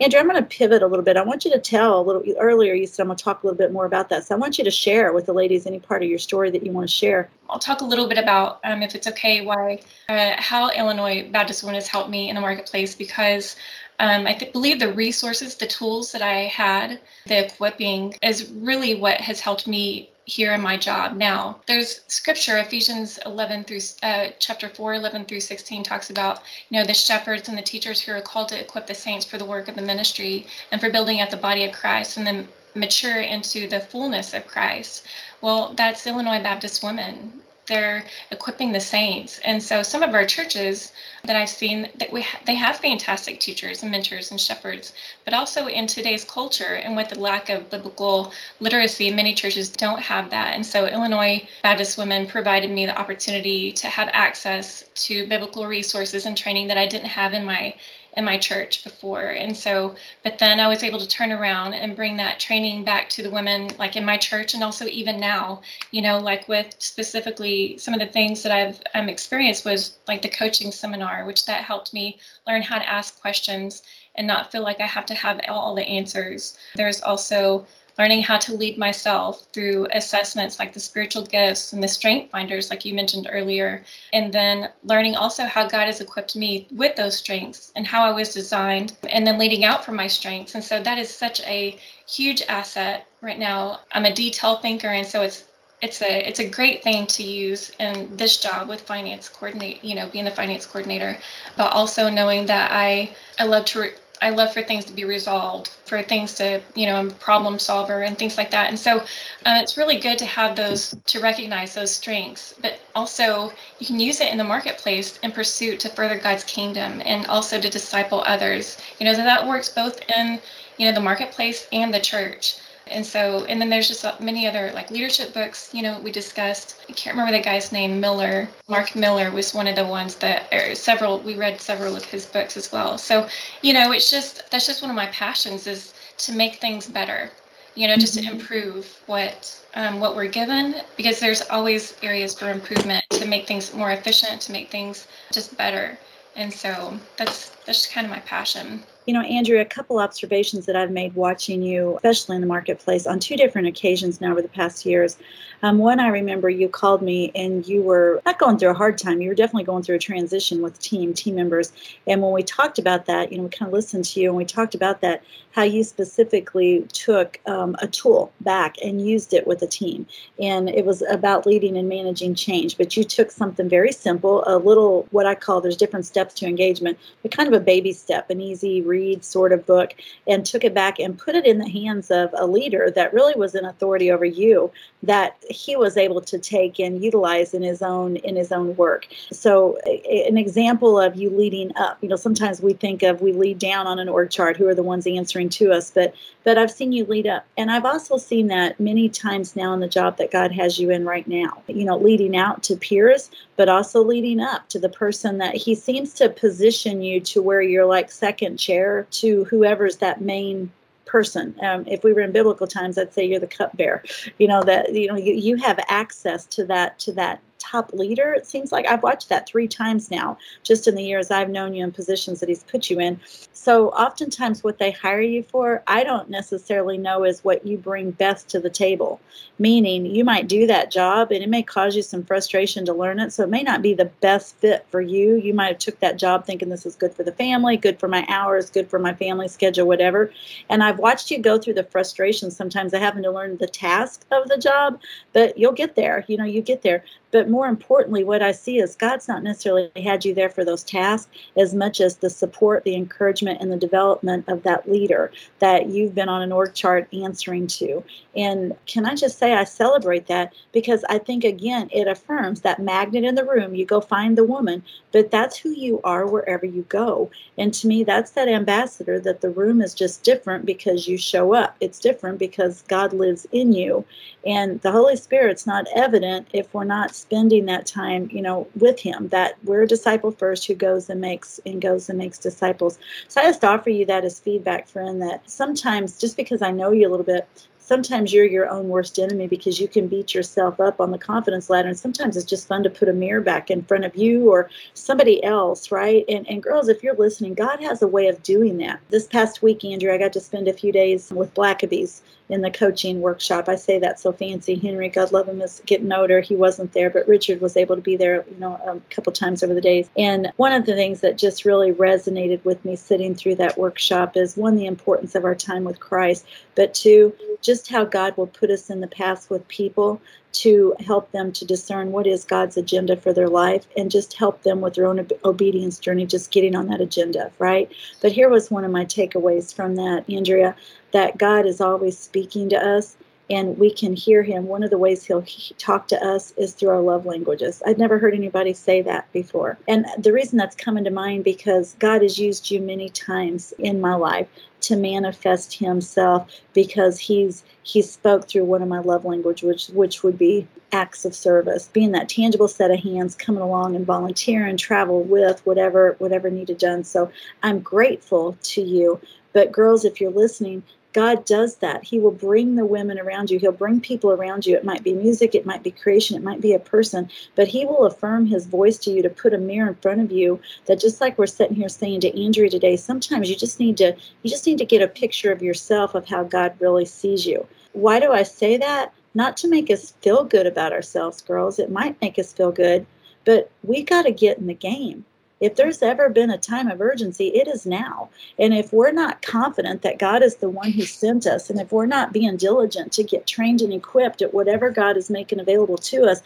andrea 0.00 0.20
i'm 0.20 0.28
going 0.28 0.42
to 0.42 0.48
pivot 0.48 0.82
a 0.82 0.86
little 0.86 1.04
bit. 1.04 1.16
I 1.16 1.22
want 1.22 1.44
you 1.44 1.50
to 1.52 1.58
tell 1.58 2.00
a 2.00 2.02
little 2.02 2.22
earlier 2.38 2.74
you 2.74 2.86
said 2.86 3.02
i'm 3.02 3.08
going 3.08 3.16
to 3.16 3.24
talk 3.24 3.42
a 3.42 3.46
little 3.46 3.58
bit 3.58 3.72
more 3.72 3.86
about 3.86 4.08
that. 4.10 4.26
So 4.26 4.34
i 4.34 4.38
want 4.38 4.58
you 4.58 4.64
to 4.64 4.70
share 4.70 5.12
with 5.12 5.26
the 5.26 5.32
ladies 5.32 5.66
any 5.66 5.80
part 5.80 6.02
of 6.02 6.08
your 6.08 6.18
story 6.18 6.50
that 6.50 6.64
you 6.64 6.72
want 6.72 6.88
to 6.88 6.94
share. 6.94 7.30
I'll 7.50 7.58
talk 7.58 7.80
a 7.80 7.84
little 7.84 8.08
bit 8.08 8.18
about 8.18 8.60
um, 8.64 8.82
if 8.82 8.94
it's 8.94 9.06
okay 9.06 9.44
why 9.44 9.80
uh, 10.08 10.34
how 10.38 10.70
illinois 10.70 11.28
baptist 11.30 11.62
women 11.62 11.76
has 11.76 11.88
helped 11.88 12.10
me 12.10 12.28
in 12.28 12.34
the 12.34 12.40
marketplace 12.40 12.94
because 12.94 13.56
um, 14.00 14.28
I 14.28 14.34
th- 14.34 14.52
believe 14.52 14.78
the 14.78 14.92
resources, 14.92 15.56
the 15.56 15.66
tools 15.66 16.12
that 16.12 16.22
I 16.22 16.42
had, 16.42 17.00
the 17.26 17.46
equipping 17.46 18.14
is 18.22 18.48
really 18.52 18.94
what 18.94 19.20
has 19.20 19.40
helped 19.40 19.66
me 19.66 20.10
here 20.28 20.52
in 20.52 20.60
my 20.60 20.76
job 20.76 21.16
now. 21.16 21.58
There's 21.66 22.02
scripture, 22.06 22.58
Ephesians 22.58 23.18
11 23.24 23.64
through 23.64 23.80
uh, 24.02 24.28
chapter 24.38 24.68
4, 24.68 24.94
11 24.94 25.24
through 25.24 25.40
16 25.40 25.82
talks 25.82 26.10
about, 26.10 26.42
you 26.68 26.78
know, 26.78 26.84
the 26.84 26.92
shepherds 26.92 27.48
and 27.48 27.56
the 27.56 27.62
teachers 27.62 28.00
who 28.00 28.12
are 28.12 28.20
called 28.20 28.50
to 28.50 28.60
equip 28.60 28.86
the 28.86 28.94
saints 28.94 29.24
for 29.24 29.38
the 29.38 29.44
work 29.44 29.68
of 29.68 29.74
the 29.74 29.82
ministry 29.82 30.46
and 30.70 30.80
for 30.80 30.90
building 30.90 31.22
up 31.22 31.30
the 31.30 31.36
body 31.36 31.64
of 31.64 31.72
Christ 31.72 32.18
and 32.18 32.26
then 32.26 32.46
mature 32.74 33.22
into 33.22 33.66
the 33.66 33.80
fullness 33.80 34.34
of 34.34 34.46
Christ. 34.46 35.06
Well, 35.40 35.72
that's 35.74 36.06
Illinois 36.06 36.42
Baptist 36.42 36.82
women 36.82 37.40
they're 37.68 38.04
equipping 38.30 38.72
the 38.72 38.80
saints. 38.80 39.38
And 39.44 39.62
so 39.62 39.82
some 39.82 40.02
of 40.02 40.14
our 40.14 40.26
churches 40.26 40.92
that 41.24 41.36
I've 41.36 41.48
seen 41.48 41.88
that 41.96 42.12
we 42.12 42.22
ha- 42.22 42.40
they 42.46 42.54
have 42.54 42.76
fantastic 42.76 43.38
teachers 43.40 43.82
and 43.82 43.90
mentors 43.90 44.30
and 44.30 44.40
shepherds, 44.40 44.92
but 45.24 45.34
also 45.34 45.66
in 45.66 45.86
today's 45.86 46.24
culture 46.24 46.74
and 46.74 46.96
with 46.96 47.10
the 47.10 47.20
lack 47.20 47.48
of 47.50 47.70
biblical 47.70 48.32
literacy, 48.60 49.10
many 49.10 49.34
churches 49.34 49.68
don't 49.68 50.00
have 50.00 50.30
that. 50.30 50.54
And 50.54 50.64
so 50.64 50.86
Illinois 50.86 51.46
Baptist 51.62 51.98
Women 51.98 52.26
provided 52.26 52.70
me 52.70 52.86
the 52.86 52.98
opportunity 52.98 53.72
to 53.72 53.86
have 53.88 54.08
access 54.12 54.84
to 55.06 55.26
biblical 55.26 55.66
resources 55.66 56.26
and 56.26 56.36
training 56.36 56.68
that 56.68 56.78
I 56.78 56.86
didn't 56.86 57.08
have 57.08 57.34
in 57.34 57.44
my 57.44 57.74
in 58.16 58.24
my 58.24 58.38
church 58.38 58.82
before. 58.84 59.28
And 59.30 59.56
so, 59.56 59.94
but 60.24 60.38
then 60.38 60.60
I 60.60 60.68
was 60.68 60.82
able 60.82 60.98
to 60.98 61.06
turn 61.06 61.30
around 61.30 61.74
and 61.74 61.94
bring 61.94 62.16
that 62.16 62.40
training 62.40 62.84
back 62.84 63.08
to 63.10 63.22
the 63.22 63.30
women, 63.30 63.70
like 63.78 63.96
in 63.96 64.04
my 64.04 64.16
church, 64.16 64.54
and 64.54 64.64
also 64.64 64.86
even 64.86 65.20
now, 65.20 65.62
you 65.90 66.02
know, 66.02 66.18
like 66.18 66.48
with 66.48 66.74
specifically 66.78 67.78
some 67.78 67.94
of 67.94 68.00
the 68.00 68.06
things 68.06 68.42
that 68.42 68.52
I've 68.52 68.80
um, 68.94 69.08
experienced 69.08 69.64
was 69.64 69.98
like 70.08 70.22
the 70.22 70.28
coaching 70.28 70.72
seminar, 70.72 71.24
which 71.26 71.46
that 71.46 71.64
helped 71.64 71.94
me 71.94 72.18
learn 72.46 72.62
how 72.62 72.78
to 72.78 72.88
ask 72.88 73.20
questions 73.20 73.82
and 74.14 74.26
not 74.26 74.50
feel 74.50 74.62
like 74.62 74.80
I 74.80 74.86
have 74.86 75.06
to 75.06 75.14
have 75.14 75.40
all 75.48 75.74
the 75.74 75.86
answers. 75.86 76.58
There's 76.74 77.00
also 77.00 77.66
learning 77.98 78.22
how 78.22 78.38
to 78.38 78.54
lead 78.54 78.78
myself 78.78 79.46
through 79.52 79.88
assessments 79.92 80.58
like 80.58 80.72
the 80.72 80.80
spiritual 80.80 81.24
gifts 81.26 81.72
and 81.72 81.82
the 81.82 81.88
strength 81.88 82.30
finders, 82.30 82.70
like 82.70 82.84
you 82.84 82.94
mentioned 82.94 83.28
earlier, 83.30 83.82
and 84.12 84.32
then 84.32 84.70
learning 84.84 85.16
also 85.16 85.44
how 85.44 85.66
God 85.66 85.86
has 85.86 86.00
equipped 86.00 86.36
me 86.36 86.66
with 86.70 86.94
those 86.96 87.16
strengths 87.16 87.72
and 87.74 87.86
how 87.86 88.04
I 88.04 88.12
was 88.12 88.32
designed, 88.32 88.96
and 89.10 89.26
then 89.26 89.38
leading 89.38 89.64
out 89.64 89.84
from 89.84 89.96
my 89.96 90.06
strengths. 90.06 90.54
And 90.54 90.62
so 90.62 90.82
that 90.82 90.98
is 90.98 91.10
such 91.10 91.40
a 91.40 91.76
huge 92.08 92.42
asset 92.48 93.06
right 93.20 93.38
now. 93.38 93.80
I'm 93.92 94.04
a 94.04 94.14
detail 94.14 94.56
thinker, 94.56 94.88
and 94.88 95.06
so 95.06 95.22
it's 95.22 95.44
it's 95.80 96.02
a 96.02 96.28
it's 96.28 96.40
a 96.40 96.48
great 96.48 96.82
thing 96.82 97.06
to 97.06 97.22
use 97.22 97.70
in 97.78 98.16
this 98.16 98.38
job 98.38 98.68
with 98.68 98.80
finance 98.80 99.28
coordinate 99.28 99.82
you 99.84 99.94
know 99.94 100.08
being 100.08 100.24
the 100.24 100.30
finance 100.30 100.66
coordinator 100.66 101.16
but 101.56 101.72
also 101.72 102.10
knowing 102.10 102.46
that 102.46 102.70
i 102.72 103.08
i 103.38 103.44
love 103.44 103.64
to 103.64 103.82
re- 103.82 103.92
I 104.20 104.30
love 104.30 104.52
for 104.52 104.62
things 104.62 104.84
to 104.86 104.92
be 104.92 105.04
resolved, 105.04 105.68
for 105.84 106.02
things 106.02 106.34
to, 106.34 106.60
you 106.74 106.86
know, 106.86 107.10
problem 107.20 107.58
solver 107.58 108.02
and 108.02 108.18
things 108.18 108.36
like 108.36 108.50
that. 108.50 108.68
And 108.68 108.78
so 108.78 108.98
uh, 109.46 109.58
it's 109.62 109.76
really 109.76 109.98
good 109.98 110.18
to 110.18 110.26
have 110.26 110.56
those, 110.56 110.96
to 111.06 111.20
recognize 111.20 111.74
those 111.74 111.94
strengths, 111.94 112.54
but 112.60 112.80
also 112.94 113.52
you 113.78 113.86
can 113.86 114.00
use 114.00 114.20
it 114.20 114.30
in 114.32 114.38
the 114.38 114.44
marketplace 114.44 115.18
in 115.22 115.32
pursuit 115.32 115.80
to 115.80 115.88
further 115.88 116.18
God's 116.18 116.44
kingdom 116.44 117.02
and 117.04 117.26
also 117.26 117.60
to 117.60 117.68
disciple 117.68 118.22
others. 118.26 118.78
You 118.98 119.06
know, 119.06 119.14
that, 119.14 119.24
that 119.24 119.46
works 119.46 119.68
both 119.68 120.00
in, 120.16 120.40
you 120.76 120.86
know, 120.86 120.92
the 120.92 121.00
marketplace 121.00 121.66
and 121.72 121.92
the 121.92 122.00
church. 122.00 122.56
And 122.90 123.04
so, 123.04 123.44
and 123.44 123.60
then 123.60 123.68
there's 123.68 123.88
just 123.88 124.04
many 124.20 124.46
other 124.46 124.72
like 124.74 124.90
leadership 124.90 125.34
books, 125.34 125.70
you 125.72 125.82
know, 125.82 126.00
we 126.00 126.10
discussed. 126.10 126.76
I 126.88 126.92
can't 126.92 127.14
remember 127.16 127.36
the 127.36 127.42
guy's 127.42 127.72
name, 127.72 128.00
Miller. 128.00 128.48
Mark 128.68 128.94
Miller 128.94 129.30
was 129.30 129.54
one 129.54 129.66
of 129.66 129.76
the 129.76 129.86
ones 129.86 130.14
that, 130.16 130.52
or 130.52 130.74
several, 130.74 131.20
we 131.20 131.36
read 131.36 131.60
several 131.60 131.96
of 131.96 132.04
his 132.04 132.26
books 132.26 132.56
as 132.56 132.72
well. 132.72 132.98
So, 132.98 133.28
you 133.62 133.72
know, 133.72 133.92
it's 133.92 134.10
just, 134.10 134.50
that's 134.50 134.66
just 134.66 134.82
one 134.82 134.90
of 134.90 134.96
my 134.96 135.06
passions 135.06 135.66
is 135.66 135.94
to 136.18 136.32
make 136.32 136.56
things 136.56 136.86
better, 136.88 137.30
you 137.74 137.86
know, 137.86 137.96
just 137.96 138.16
mm-hmm. 138.16 138.28
to 138.28 138.32
improve 138.34 138.98
what, 139.06 139.54
um, 139.74 140.00
what 140.00 140.16
we're 140.16 140.26
given, 140.26 140.76
because 140.96 141.20
there's 141.20 141.42
always 141.50 141.94
areas 142.02 142.38
for 142.38 142.50
improvement 142.50 143.04
to 143.10 143.26
make 143.26 143.46
things 143.46 143.74
more 143.74 143.92
efficient, 143.92 144.40
to 144.42 144.52
make 144.52 144.70
things 144.70 145.06
just 145.32 145.56
better. 145.56 145.98
And 146.36 146.52
so 146.52 146.98
that's, 147.16 147.52
that's 147.68 147.82
just 147.82 147.92
kind 147.92 148.06
of 148.06 148.10
my 148.10 148.20
passion. 148.20 148.82
You 149.04 149.12
know, 149.12 149.20
Andrea, 149.20 149.58
a 149.58 149.64
couple 149.64 149.98
observations 149.98 150.64
that 150.66 150.74
I've 150.74 150.90
made 150.90 151.14
watching 151.14 151.62
you, 151.62 151.96
especially 151.96 152.36
in 152.36 152.40
the 152.40 152.46
marketplace, 152.46 153.06
on 153.06 153.20
two 153.20 153.36
different 153.36 153.68
occasions 153.68 154.22
now 154.22 154.32
over 154.32 154.40
the 154.40 154.48
past 154.48 154.86
years. 154.86 155.18
Um, 155.62 155.78
one, 155.78 155.98
I 155.98 156.08
remember 156.08 156.48
you 156.48 156.68
called 156.68 157.02
me 157.02 157.32
and 157.34 157.66
you 157.66 157.82
were 157.82 158.22
not 158.24 158.38
going 158.38 158.58
through 158.58 158.70
a 158.70 158.74
hard 158.74 158.96
time. 158.96 159.20
You 159.20 159.30
were 159.30 159.34
definitely 159.34 159.64
going 159.64 159.82
through 159.82 159.96
a 159.96 159.98
transition 159.98 160.62
with 160.62 160.78
team, 160.78 161.12
team 161.14 161.34
members. 161.34 161.72
And 162.06 162.22
when 162.22 162.32
we 162.32 162.42
talked 162.42 162.78
about 162.78 163.06
that, 163.06 163.32
you 163.32 163.38
know, 163.38 163.44
we 163.44 163.50
kind 163.50 163.68
of 163.68 163.72
listened 163.72 164.04
to 164.06 164.20
you 164.20 164.28
and 164.28 164.36
we 164.36 164.44
talked 164.44 164.74
about 164.74 165.00
that, 165.00 165.22
how 165.52 165.62
you 165.62 165.82
specifically 165.82 166.86
took 166.92 167.40
um, 167.46 167.76
a 167.80 167.88
tool 167.88 168.32
back 168.42 168.76
and 168.84 169.04
used 169.06 169.32
it 169.34 169.46
with 169.46 169.62
a 169.62 169.66
team. 169.66 170.06
And 170.38 170.68
it 170.68 170.84
was 170.84 171.02
about 171.10 171.46
leading 171.46 171.76
and 171.76 171.88
managing 171.88 172.34
change. 172.34 172.76
But 172.76 172.96
you 172.96 173.04
took 173.04 173.30
something 173.30 173.68
very 173.68 173.90
simple, 173.90 174.44
a 174.46 174.58
little, 174.58 175.08
what 175.10 175.26
I 175.26 175.34
call, 175.34 175.60
there's 175.60 175.76
different 175.76 176.06
steps 176.06 176.34
to 176.34 176.46
engagement, 176.46 176.98
but 177.22 177.32
kind 177.32 177.52
of 177.52 177.57
a 177.57 177.57
baby 177.60 177.92
step, 177.92 178.30
an 178.30 178.40
easy 178.40 178.82
read 178.82 179.24
sort 179.24 179.52
of 179.52 179.66
book, 179.66 179.94
and 180.26 180.44
took 180.44 180.64
it 180.64 180.74
back 180.74 180.98
and 180.98 181.18
put 181.18 181.34
it 181.34 181.46
in 181.46 181.58
the 181.58 181.68
hands 181.68 182.10
of 182.10 182.30
a 182.36 182.46
leader 182.46 182.90
that 182.94 183.12
really 183.12 183.34
was 183.34 183.54
an 183.54 183.64
authority 183.64 184.10
over 184.10 184.24
you 184.24 184.70
that 185.02 185.36
he 185.48 185.76
was 185.76 185.96
able 185.96 186.20
to 186.20 186.38
take 186.38 186.78
and 186.78 187.02
utilize 187.02 187.54
in 187.54 187.62
his 187.62 187.82
own 187.82 188.16
in 188.16 188.36
his 188.36 188.50
own 188.52 188.76
work. 188.76 189.06
So 189.30 189.78
an 189.86 190.36
example 190.36 190.98
of 190.98 191.16
you 191.16 191.30
leading 191.30 191.76
up, 191.76 191.98
you 192.00 192.08
know, 192.08 192.16
sometimes 192.16 192.60
we 192.60 192.72
think 192.72 193.02
of 193.02 193.20
we 193.20 193.32
lead 193.32 193.58
down 193.58 193.86
on 193.86 193.98
an 193.98 194.08
org 194.08 194.30
chart, 194.30 194.56
who 194.56 194.66
are 194.66 194.74
the 194.74 194.82
ones 194.82 195.06
answering 195.06 195.48
to 195.50 195.72
us, 195.72 195.90
but 195.90 196.14
but 196.44 196.56
I've 196.56 196.70
seen 196.70 196.92
you 196.92 197.04
lead 197.04 197.26
up. 197.26 197.44
And 197.56 197.70
I've 197.70 197.84
also 197.84 198.16
seen 198.16 198.46
that 198.48 198.80
many 198.80 199.08
times 199.08 199.54
now 199.54 199.74
in 199.74 199.80
the 199.80 199.88
job 199.88 200.16
that 200.16 200.30
God 200.30 200.50
has 200.52 200.78
you 200.78 200.90
in 200.90 201.04
right 201.04 201.26
now. 201.28 201.62
You 201.66 201.84
know, 201.84 201.98
leading 201.98 202.36
out 202.36 202.62
to 202.64 202.76
peers, 202.76 203.30
but 203.56 203.68
also 203.68 204.02
leading 204.02 204.40
up 204.40 204.68
to 204.70 204.78
the 204.78 204.88
person 204.88 205.38
that 205.38 205.54
he 205.54 205.74
seems 205.74 206.14
to 206.14 206.28
position 206.28 207.02
you 207.02 207.20
to 207.20 207.42
where 207.48 207.62
you're 207.62 207.86
like 207.86 208.10
second 208.10 208.58
chair 208.58 209.06
to 209.10 209.44
whoever's 209.44 209.96
that 209.96 210.20
main 210.20 210.70
person. 211.06 211.54
Um, 211.62 211.86
if 211.86 212.04
we 212.04 212.12
were 212.12 212.20
in 212.20 212.30
biblical 212.30 212.66
times, 212.66 212.98
I'd 212.98 213.14
say 213.14 213.24
you're 213.24 213.40
the 213.40 213.46
cupbearer. 213.46 214.02
You 214.38 214.48
know 214.48 214.62
that 214.64 214.92
you 214.92 215.08
know 215.08 215.16
you, 215.16 215.32
you 215.32 215.56
have 215.56 215.80
access 215.88 216.44
to 216.56 216.64
that 216.66 216.98
to 216.98 217.12
that 217.12 217.40
top 217.58 217.92
leader. 217.92 218.32
It 218.32 218.46
seems 218.46 218.72
like 218.72 218.86
I've 218.86 219.02
watched 219.02 219.28
that 219.28 219.46
three 219.46 219.68
times 219.68 220.10
now, 220.10 220.38
just 220.62 220.88
in 220.88 220.94
the 220.94 221.02
years 221.02 221.30
I've 221.30 221.50
known 221.50 221.74
you 221.74 221.84
in 221.84 221.92
positions 221.92 222.40
that 222.40 222.48
he's 222.48 222.64
put 222.64 222.90
you 222.90 223.00
in. 223.00 223.20
So 223.52 223.88
oftentimes, 223.90 224.62
what 224.62 224.78
they 224.78 224.90
hire 224.90 225.20
you 225.20 225.42
for, 225.42 225.82
I 225.86 226.04
don't 226.04 226.30
necessarily 226.30 226.96
know 226.96 227.24
is 227.24 227.44
what 227.44 227.66
you 227.66 227.76
bring 227.76 228.12
best 228.12 228.48
to 228.50 228.60
the 228.60 228.70
table. 228.70 229.20
Meaning, 229.58 230.06
you 230.06 230.24
might 230.24 230.48
do 230.48 230.66
that 230.68 230.90
job, 230.90 231.32
and 231.32 231.42
it 231.42 231.48
may 231.48 231.62
cause 231.62 231.96
you 231.96 232.02
some 232.02 232.24
frustration 232.24 232.84
to 232.86 232.92
learn 232.92 233.18
it. 233.18 233.32
So 233.32 233.42
it 233.42 233.50
may 233.50 233.62
not 233.62 233.82
be 233.82 233.94
the 233.94 234.06
best 234.20 234.56
fit 234.56 234.86
for 234.90 235.00
you. 235.00 235.36
You 235.36 235.54
might 235.54 235.68
have 235.68 235.78
took 235.78 235.98
that 236.00 236.18
job 236.18 236.46
thinking 236.46 236.68
this 236.68 236.86
is 236.86 236.94
good 236.94 237.12
for 237.12 237.24
the 237.24 237.32
family, 237.32 237.76
good 237.76 237.98
for 237.98 238.08
my 238.08 238.24
hours, 238.28 238.70
good 238.70 238.88
for 238.88 238.98
my 238.98 239.12
family 239.14 239.48
schedule, 239.48 239.86
whatever. 239.86 240.32
And 240.68 240.82
I've 240.82 240.98
watched 240.98 241.30
you 241.30 241.38
go 241.38 241.58
through 241.58 241.74
the 241.74 241.84
frustration 241.84 242.50
sometimes 242.50 242.92
of 242.92 243.00
having 243.00 243.24
to 243.24 243.30
learn 243.30 243.56
the 243.58 243.66
task 243.66 244.24
of 244.30 244.48
the 244.48 244.58
job, 244.58 245.00
but 245.32 245.58
you'll 245.58 245.72
get 245.72 245.96
there. 245.96 246.24
You 246.28 246.36
know, 246.36 246.44
you 246.44 246.62
get 246.62 246.82
there. 246.82 247.04
But 247.30 247.50
more 247.50 247.66
importantly, 247.66 248.24
what 248.24 248.42
I 248.42 248.52
see 248.52 248.78
is 248.78 248.96
God's 248.96 249.28
not 249.28 249.42
necessarily 249.42 249.90
had 249.96 250.24
you 250.24 250.34
there 250.34 250.48
for 250.48 250.64
those 250.64 250.82
tasks 250.82 251.30
as 251.56 251.74
much 251.74 252.00
as 252.00 252.16
the 252.16 252.30
support, 252.30 252.84
the 252.84 252.94
encouragement, 252.94 253.60
and 253.60 253.70
the 253.70 253.76
development 253.76 254.44
of 254.48 254.62
that 254.62 254.90
leader 254.90 255.30
that 255.58 255.88
you've 255.88 256.14
been 256.14 256.28
on 256.28 256.42
an 256.42 256.52
org 256.52 256.74
chart 256.74 257.06
answering 257.12 257.66
to. 257.66 258.02
And 258.34 258.74
can 258.86 259.04
I 259.04 259.14
just 259.14 259.38
say 259.38 259.54
I 259.54 259.64
celebrate 259.64 260.26
that 260.28 260.54
because 260.72 261.04
I 261.08 261.18
think, 261.18 261.44
again, 261.44 261.88
it 261.92 262.08
affirms 262.08 262.62
that 262.62 262.80
magnet 262.80 263.24
in 263.24 263.34
the 263.34 263.44
room. 263.44 263.74
You 263.74 263.84
go 263.84 264.00
find 264.00 264.38
the 264.38 264.44
woman, 264.44 264.82
but 265.12 265.30
that's 265.30 265.56
who 265.56 265.70
you 265.70 266.00
are 266.04 266.26
wherever 266.26 266.64
you 266.64 266.82
go. 266.88 267.30
And 267.58 267.74
to 267.74 267.88
me, 267.88 268.04
that's 268.04 268.30
that 268.32 268.48
ambassador 268.48 269.20
that 269.20 269.40
the 269.40 269.50
room 269.50 269.82
is 269.82 269.94
just 269.94 270.22
different 270.22 270.64
because 270.64 271.08
you 271.08 271.18
show 271.18 271.52
up. 271.52 271.76
It's 271.80 271.98
different 271.98 272.38
because 272.38 272.82
God 272.88 273.12
lives 273.12 273.46
in 273.52 273.72
you. 273.72 274.04
And 274.46 274.80
the 274.80 274.92
Holy 274.92 275.16
Spirit's 275.16 275.66
not 275.66 275.86
evident 275.94 276.48
if 276.52 276.72
we're 276.72 276.84
not 276.84 277.14
spending 277.18 277.66
that 277.66 277.86
time, 277.86 278.28
you 278.32 278.42
know, 278.42 278.66
with 278.76 279.00
him. 279.00 279.28
That 279.28 279.56
we're 279.64 279.82
a 279.82 279.86
disciple 279.86 280.30
first 280.30 280.66
who 280.66 280.74
goes 280.74 281.10
and 281.10 281.20
makes 281.20 281.60
and 281.66 281.80
goes 281.80 282.08
and 282.08 282.18
makes 282.18 282.38
disciples. 282.38 282.98
So 283.28 283.40
I 283.40 283.44
just 283.44 283.64
offer 283.64 283.90
you 283.90 284.06
that 284.06 284.24
as 284.24 284.40
feedback, 284.40 284.88
friend, 284.88 285.20
that 285.22 285.48
sometimes 285.48 286.18
just 286.18 286.36
because 286.36 286.62
I 286.62 286.70
know 286.70 286.92
you 286.92 287.08
a 287.08 287.10
little 287.10 287.26
bit, 287.26 287.48
sometimes 287.88 288.34
you're 288.34 288.44
your 288.44 288.68
own 288.68 288.88
worst 288.88 289.18
enemy 289.18 289.46
because 289.46 289.80
you 289.80 289.88
can 289.88 290.06
beat 290.06 290.34
yourself 290.34 290.78
up 290.78 291.00
on 291.00 291.10
the 291.10 291.18
confidence 291.18 291.70
ladder 291.70 291.88
and 291.88 291.98
sometimes 291.98 292.36
it's 292.36 292.44
just 292.44 292.68
fun 292.68 292.82
to 292.82 292.90
put 292.90 293.08
a 293.08 293.12
mirror 293.14 293.40
back 293.40 293.70
in 293.70 293.82
front 293.82 294.04
of 294.04 294.14
you 294.14 294.50
or 294.52 294.68
somebody 294.92 295.42
else 295.42 295.90
right 295.90 296.24
and, 296.28 296.46
and 296.50 296.62
girls 296.62 296.88
if 296.88 297.02
you're 297.02 297.16
listening 297.16 297.54
god 297.54 297.80
has 297.80 298.02
a 298.02 298.06
way 298.06 298.28
of 298.28 298.42
doing 298.42 298.76
that 298.76 299.00
this 299.08 299.26
past 299.26 299.62
week 299.62 299.82
andrea 299.84 300.14
i 300.14 300.18
got 300.18 300.34
to 300.34 300.40
spend 300.40 300.68
a 300.68 300.72
few 300.72 300.92
days 300.92 301.32
with 301.32 301.52
blackaby's 301.54 302.22
in 302.48 302.62
the 302.62 302.70
coaching 302.70 303.20
workshop. 303.20 303.68
I 303.68 303.76
say 303.76 303.98
that 303.98 304.18
so 304.18 304.32
fancy. 304.32 304.74
Henry, 304.74 305.08
God 305.08 305.32
love 305.32 305.48
him, 305.48 305.60
is 305.60 305.82
getting 305.86 306.12
older. 306.12 306.40
He 306.40 306.56
wasn't 306.56 306.92
there, 306.92 307.10
but 307.10 307.28
Richard 307.28 307.60
was 307.60 307.76
able 307.76 307.96
to 307.96 308.02
be 308.02 308.16
there, 308.16 308.44
you 308.50 308.58
know, 308.58 308.74
a 308.86 309.14
couple 309.14 309.32
times 309.32 309.62
over 309.62 309.74
the 309.74 309.80
days. 309.80 310.08
And 310.16 310.50
one 310.56 310.72
of 310.72 310.86
the 310.86 310.94
things 310.94 311.20
that 311.20 311.36
just 311.36 311.64
really 311.64 311.92
resonated 311.92 312.64
with 312.64 312.84
me 312.84 312.96
sitting 312.96 313.34
through 313.34 313.56
that 313.56 313.76
workshop 313.76 314.36
is 314.36 314.56
one, 314.56 314.76
the 314.76 314.86
importance 314.86 315.34
of 315.34 315.44
our 315.44 315.54
time 315.54 315.84
with 315.84 316.00
Christ, 316.00 316.46
but 316.74 316.94
two, 316.94 317.34
just 317.60 317.77
how 317.86 318.04
God 318.04 318.36
will 318.36 318.46
put 318.46 318.70
us 318.70 318.88
in 318.88 319.00
the 319.00 319.06
path 319.06 319.50
with 319.50 319.68
people 319.68 320.20
to 320.52 320.94
help 320.98 321.30
them 321.30 321.52
to 321.52 321.64
discern 321.64 322.10
what 322.10 322.26
is 322.26 322.44
God's 322.44 322.76
agenda 322.76 323.16
for 323.16 323.32
their 323.32 323.48
life 323.48 323.86
and 323.96 324.10
just 324.10 324.34
help 324.34 324.62
them 324.62 324.80
with 324.80 324.94
their 324.94 325.06
own 325.06 325.24
obedience 325.44 325.98
journey, 325.98 326.26
just 326.26 326.50
getting 326.50 326.74
on 326.74 326.88
that 326.88 327.00
agenda, 327.00 327.52
right? 327.58 327.92
But 328.20 328.32
here 328.32 328.48
was 328.48 328.70
one 328.70 328.84
of 328.84 328.90
my 328.90 329.04
takeaways 329.04 329.74
from 329.74 329.96
that, 329.96 330.24
Andrea, 330.28 330.74
that 331.12 331.38
God 331.38 331.66
is 331.66 331.80
always 331.80 332.18
speaking 332.18 332.68
to 332.70 332.76
us 332.76 333.16
and 333.50 333.78
we 333.78 333.90
can 333.92 334.14
hear 334.14 334.42
him. 334.42 334.66
One 334.66 334.82
of 334.82 334.90
the 334.90 334.98
ways 334.98 335.24
he'll 335.24 335.44
talk 335.78 336.08
to 336.08 336.24
us 336.24 336.52
is 336.56 336.74
through 336.74 336.90
our 336.90 337.00
love 337.00 337.26
languages. 337.26 337.82
I'd 337.86 337.98
never 337.98 338.18
heard 338.18 338.34
anybody 338.34 338.74
say 338.74 339.02
that 339.02 339.30
before. 339.32 339.78
And 339.88 340.06
the 340.18 340.32
reason 340.32 340.58
that's 340.58 340.76
coming 340.76 341.04
to 341.04 341.10
mind 341.10 341.44
because 341.44 341.94
God 341.98 342.22
has 342.22 342.38
used 342.38 342.70
you 342.70 342.80
many 342.80 343.08
times 343.08 343.72
in 343.78 344.00
my 344.00 344.14
life 344.14 344.48
to 344.80 344.96
manifest 344.96 345.74
himself 345.74 346.50
because 346.72 347.18
he's 347.18 347.64
he 347.82 348.02
spoke 348.02 348.48
through 348.48 348.64
one 348.64 348.82
of 348.82 348.88
my 348.88 349.00
love 349.00 349.24
language 349.24 349.62
which 349.62 349.88
which 349.88 350.22
would 350.22 350.38
be 350.38 350.66
acts 350.92 351.24
of 351.24 351.34
service 351.34 351.88
being 351.92 352.12
that 352.12 352.28
tangible 352.28 352.68
set 352.68 352.90
of 352.90 353.00
hands 353.00 353.34
coming 353.34 353.62
along 353.62 353.96
and 353.96 354.06
volunteer 354.06 354.66
and 354.66 354.78
travel 354.78 355.22
with 355.22 355.64
whatever 355.66 356.14
whatever 356.18 356.48
needed 356.48 356.78
done 356.78 357.02
so 357.02 357.30
i'm 357.62 357.80
grateful 357.80 358.56
to 358.62 358.80
you 358.80 359.20
but 359.52 359.72
girls 359.72 360.04
if 360.04 360.20
you're 360.20 360.30
listening 360.30 360.82
God 361.12 361.44
does 361.46 361.76
that. 361.76 362.04
He 362.04 362.18
will 362.18 362.30
bring 362.30 362.74
the 362.74 362.84
women 362.84 363.18
around 363.18 363.50
you. 363.50 363.58
He'll 363.58 363.72
bring 363.72 364.00
people 364.00 364.30
around 364.30 364.66
you. 364.66 364.76
It 364.76 364.84
might 364.84 365.02
be 365.02 365.14
music, 365.14 365.54
it 365.54 365.64
might 365.64 365.82
be 365.82 365.90
creation, 365.90 366.36
it 366.36 366.42
might 366.42 366.60
be 366.60 366.74
a 366.74 366.78
person, 366.78 367.30
but 367.54 367.66
He 367.68 367.86
will 367.86 368.04
affirm 368.04 368.46
His 368.46 368.66
voice 368.66 368.98
to 368.98 369.10
you 369.10 369.22
to 369.22 369.30
put 369.30 369.54
a 369.54 369.58
mirror 369.58 369.88
in 369.88 369.94
front 369.96 370.20
of 370.20 370.30
you. 370.30 370.60
That 370.86 371.00
just 371.00 371.20
like 371.20 371.38
we're 371.38 371.46
sitting 371.46 371.76
here 371.76 371.88
saying 371.88 372.20
to 372.20 372.44
Andrea 372.44 372.68
today, 372.68 372.96
sometimes 372.96 373.48
you 373.48 373.56
just 373.56 373.80
need 373.80 373.96
to 373.98 374.14
you 374.42 374.50
just 374.50 374.66
need 374.66 374.78
to 374.78 374.84
get 374.84 375.02
a 375.02 375.08
picture 375.08 375.50
of 375.50 375.62
yourself 375.62 376.14
of 376.14 376.28
how 376.28 376.44
God 376.44 376.74
really 376.78 377.06
sees 377.06 377.46
you. 377.46 377.66
Why 377.92 378.20
do 378.20 378.32
I 378.32 378.42
say 378.42 378.76
that? 378.76 379.12
Not 379.34 379.56
to 379.58 379.68
make 379.68 379.90
us 379.90 380.12
feel 380.20 380.44
good 380.44 380.66
about 380.66 380.92
ourselves, 380.92 381.42
girls. 381.42 381.78
It 381.78 381.90
might 381.90 382.20
make 382.20 382.38
us 382.38 382.52
feel 382.52 382.72
good, 382.72 383.06
but 383.44 383.70
we 383.82 384.02
got 384.02 384.22
to 384.22 384.30
get 384.30 384.58
in 384.58 384.66
the 384.66 384.74
game. 384.74 385.24
If 385.60 385.74
there's 385.74 386.02
ever 386.02 386.28
been 386.28 386.50
a 386.50 386.58
time 386.58 386.88
of 386.88 387.00
urgency, 387.00 387.48
it 387.48 387.66
is 387.66 387.84
now. 387.84 388.28
And 388.58 388.72
if 388.72 388.92
we're 388.92 389.12
not 389.12 389.42
confident 389.42 390.02
that 390.02 390.18
God 390.18 390.42
is 390.42 390.56
the 390.56 390.68
one 390.68 390.92
who 390.92 391.04
sent 391.04 391.46
us, 391.46 391.68
and 391.68 391.80
if 391.80 391.90
we're 391.90 392.06
not 392.06 392.32
being 392.32 392.56
diligent 392.56 393.12
to 393.12 393.24
get 393.24 393.46
trained 393.46 393.80
and 393.80 393.92
equipped 393.92 394.40
at 394.40 394.54
whatever 394.54 394.90
God 394.90 395.16
is 395.16 395.30
making 395.30 395.60
available 395.60 395.98
to 395.98 396.24
us, 396.24 396.42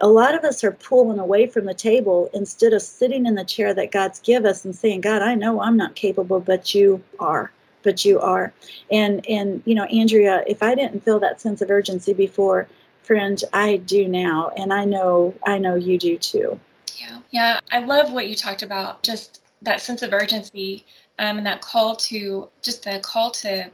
a 0.00 0.08
lot 0.08 0.34
of 0.34 0.44
us 0.44 0.64
are 0.64 0.72
pulling 0.72 1.18
away 1.18 1.46
from 1.46 1.64
the 1.64 1.74
table 1.74 2.30
instead 2.32 2.72
of 2.72 2.82
sitting 2.82 3.26
in 3.26 3.34
the 3.34 3.44
chair 3.44 3.74
that 3.74 3.92
God's 3.92 4.20
give 4.20 4.44
us 4.44 4.64
and 4.64 4.74
saying, 4.74 5.02
God, 5.02 5.22
I 5.22 5.34
know 5.34 5.60
I'm 5.60 5.76
not 5.76 5.94
capable, 5.94 6.40
but 6.40 6.74
you 6.74 7.02
are. 7.20 7.52
But 7.82 8.04
you 8.04 8.20
are. 8.20 8.52
And 8.90 9.26
and 9.28 9.60
you 9.64 9.74
know, 9.74 9.84
Andrea, 9.84 10.44
if 10.46 10.62
I 10.62 10.76
didn't 10.76 11.04
feel 11.04 11.18
that 11.18 11.40
sense 11.40 11.60
of 11.60 11.70
urgency 11.70 12.12
before, 12.12 12.68
friend, 13.02 13.42
I 13.52 13.78
do 13.78 14.06
now. 14.06 14.52
And 14.56 14.72
I 14.72 14.84
know 14.84 15.34
I 15.44 15.58
know 15.58 15.74
you 15.74 15.98
do 15.98 16.16
too. 16.16 16.60
Yeah, 16.98 17.20
yeah. 17.30 17.60
I 17.70 17.80
love 17.80 18.12
what 18.12 18.28
you 18.28 18.34
talked 18.34 18.62
about, 18.62 19.02
just 19.02 19.42
that 19.62 19.80
sense 19.80 20.02
of 20.02 20.12
urgency 20.12 20.84
um, 21.18 21.38
and 21.38 21.46
that 21.46 21.60
call 21.60 21.96
to 21.96 22.48
just 22.62 22.84
the 22.84 23.00
call 23.00 23.30
to 23.30 23.70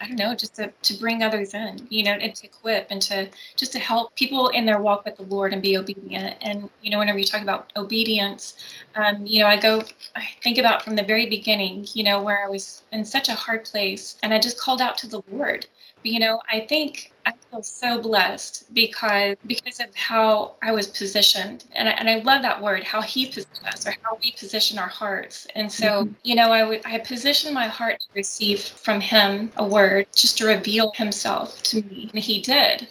I 0.00 0.06
don't 0.06 0.16
know, 0.16 0.34
just 0.34 0.54
to, 0.56 0.72
to 0.82 0.94
bring 0.94 1.22
others 1.22 1.54
in, 1.54 1.86
you 1.90 2.04
know, 2.04 2.12
and 2.12 2.34
to 2.34 2.46
equip 2.46 2.86
and 2.90 3.02
to 3.02 3.28
just 3.56 3.72
to 3.72 3.78
help 3.78 4.14
people 4.14 4.48
in 4.50 4.64
their 4.64 4.80
walk 4.80 5.04
with 5.04 5.16
the 5.16 5.24
Lord 5.24 5.52
and 5.52 5.60
be 5.60 5.76
obedient. 5.76 6.36
And, 6.40 6.70
you 6.82 6.90
know, 6.90 6.98
whenever 6.98 7.18
you 7.18 7.24
talk 7.24 7.42
about 7.42 7.72
obedience, 7.76 8.56
um, 8.94 9.26
you 9.26 9.40
know, 9.40 9.46
I 9.46 9.56
go, 9.56 9.82
I 10.14 10.28
think 10.42 10.58
about 10.58 10.82
from 10.82 10.96
the 10.96 11.02
very 11.02 11.26
beginning, 11.26 11.86
you 11.94 12.04
know, 12.04 12.22
where 12.22 12.44
I 12.44 12.48
was 12.48 12.82
in 12.92 13.04
such 13.04 13.28
a 13.28 13.34
hard 13.34 13.64
place 13.64 14.16
and 14.22 14.32
I 14.32 14.38
just 14.38 14.58
called 14.58 14.80
out 14.80 14.96
to 14.98 15.08
the 15.08 15.22
Lord. 15.30 15.66
You 16.02 16.20
know, 16.20 16.40
I 16.50 16.60
think 16.60 17.12
I 17.26 17.32
feel 17.50 17.62
so 17.62 18.00
blessed 18.00 18.72
because 18.72 19.36
because 19.46 19.80
of 19.80 19.94
how 19.94 20.54
I 20.62 20.72
was 20.72 20.86
positioned, 20.86 21.64
and 21.74 21.88
I, 21.88 21.92
and 21.92 22.08
I 22.08 22.20
love 22.20 22.42
that 22.42 22.62
word, 22.62 22.84
how 22.84 23.02
He 23.02 23.26
positioned 23.26 23.66
us, 23.66 23.86
or 23.86 23.94
how 24.02 24.18
we 24.22 24.32
position 24.32 24.78
our 24.78 24.88
hearts. 24.88 25.46
And 25.54 25.70
so, 25.70 26.04
mm-hmm. 26.04 26.12
you 26.22 26.34
know, 26.34 26.52
I 26.52 26.64
would 26.64 26.82
I 26.86 26.98
positioned 26.98 27.54
my 27.54 27.66
heart 27.66 28.00
to 28.00 28.06
receive 28.14 28.60
from 28.60 29.00
Him 29.00 29.50
a 29.56 29.66
word, 29.66 30.06
just 30.14 30.38
to 30.38 30.46
reveal 30.46 30.92
Himself 30.92 31.62
to 31.64 31.82
me, 31.82 32.10
and 32.14 32.22
He 32.22 32.40
did. 32.40 32.88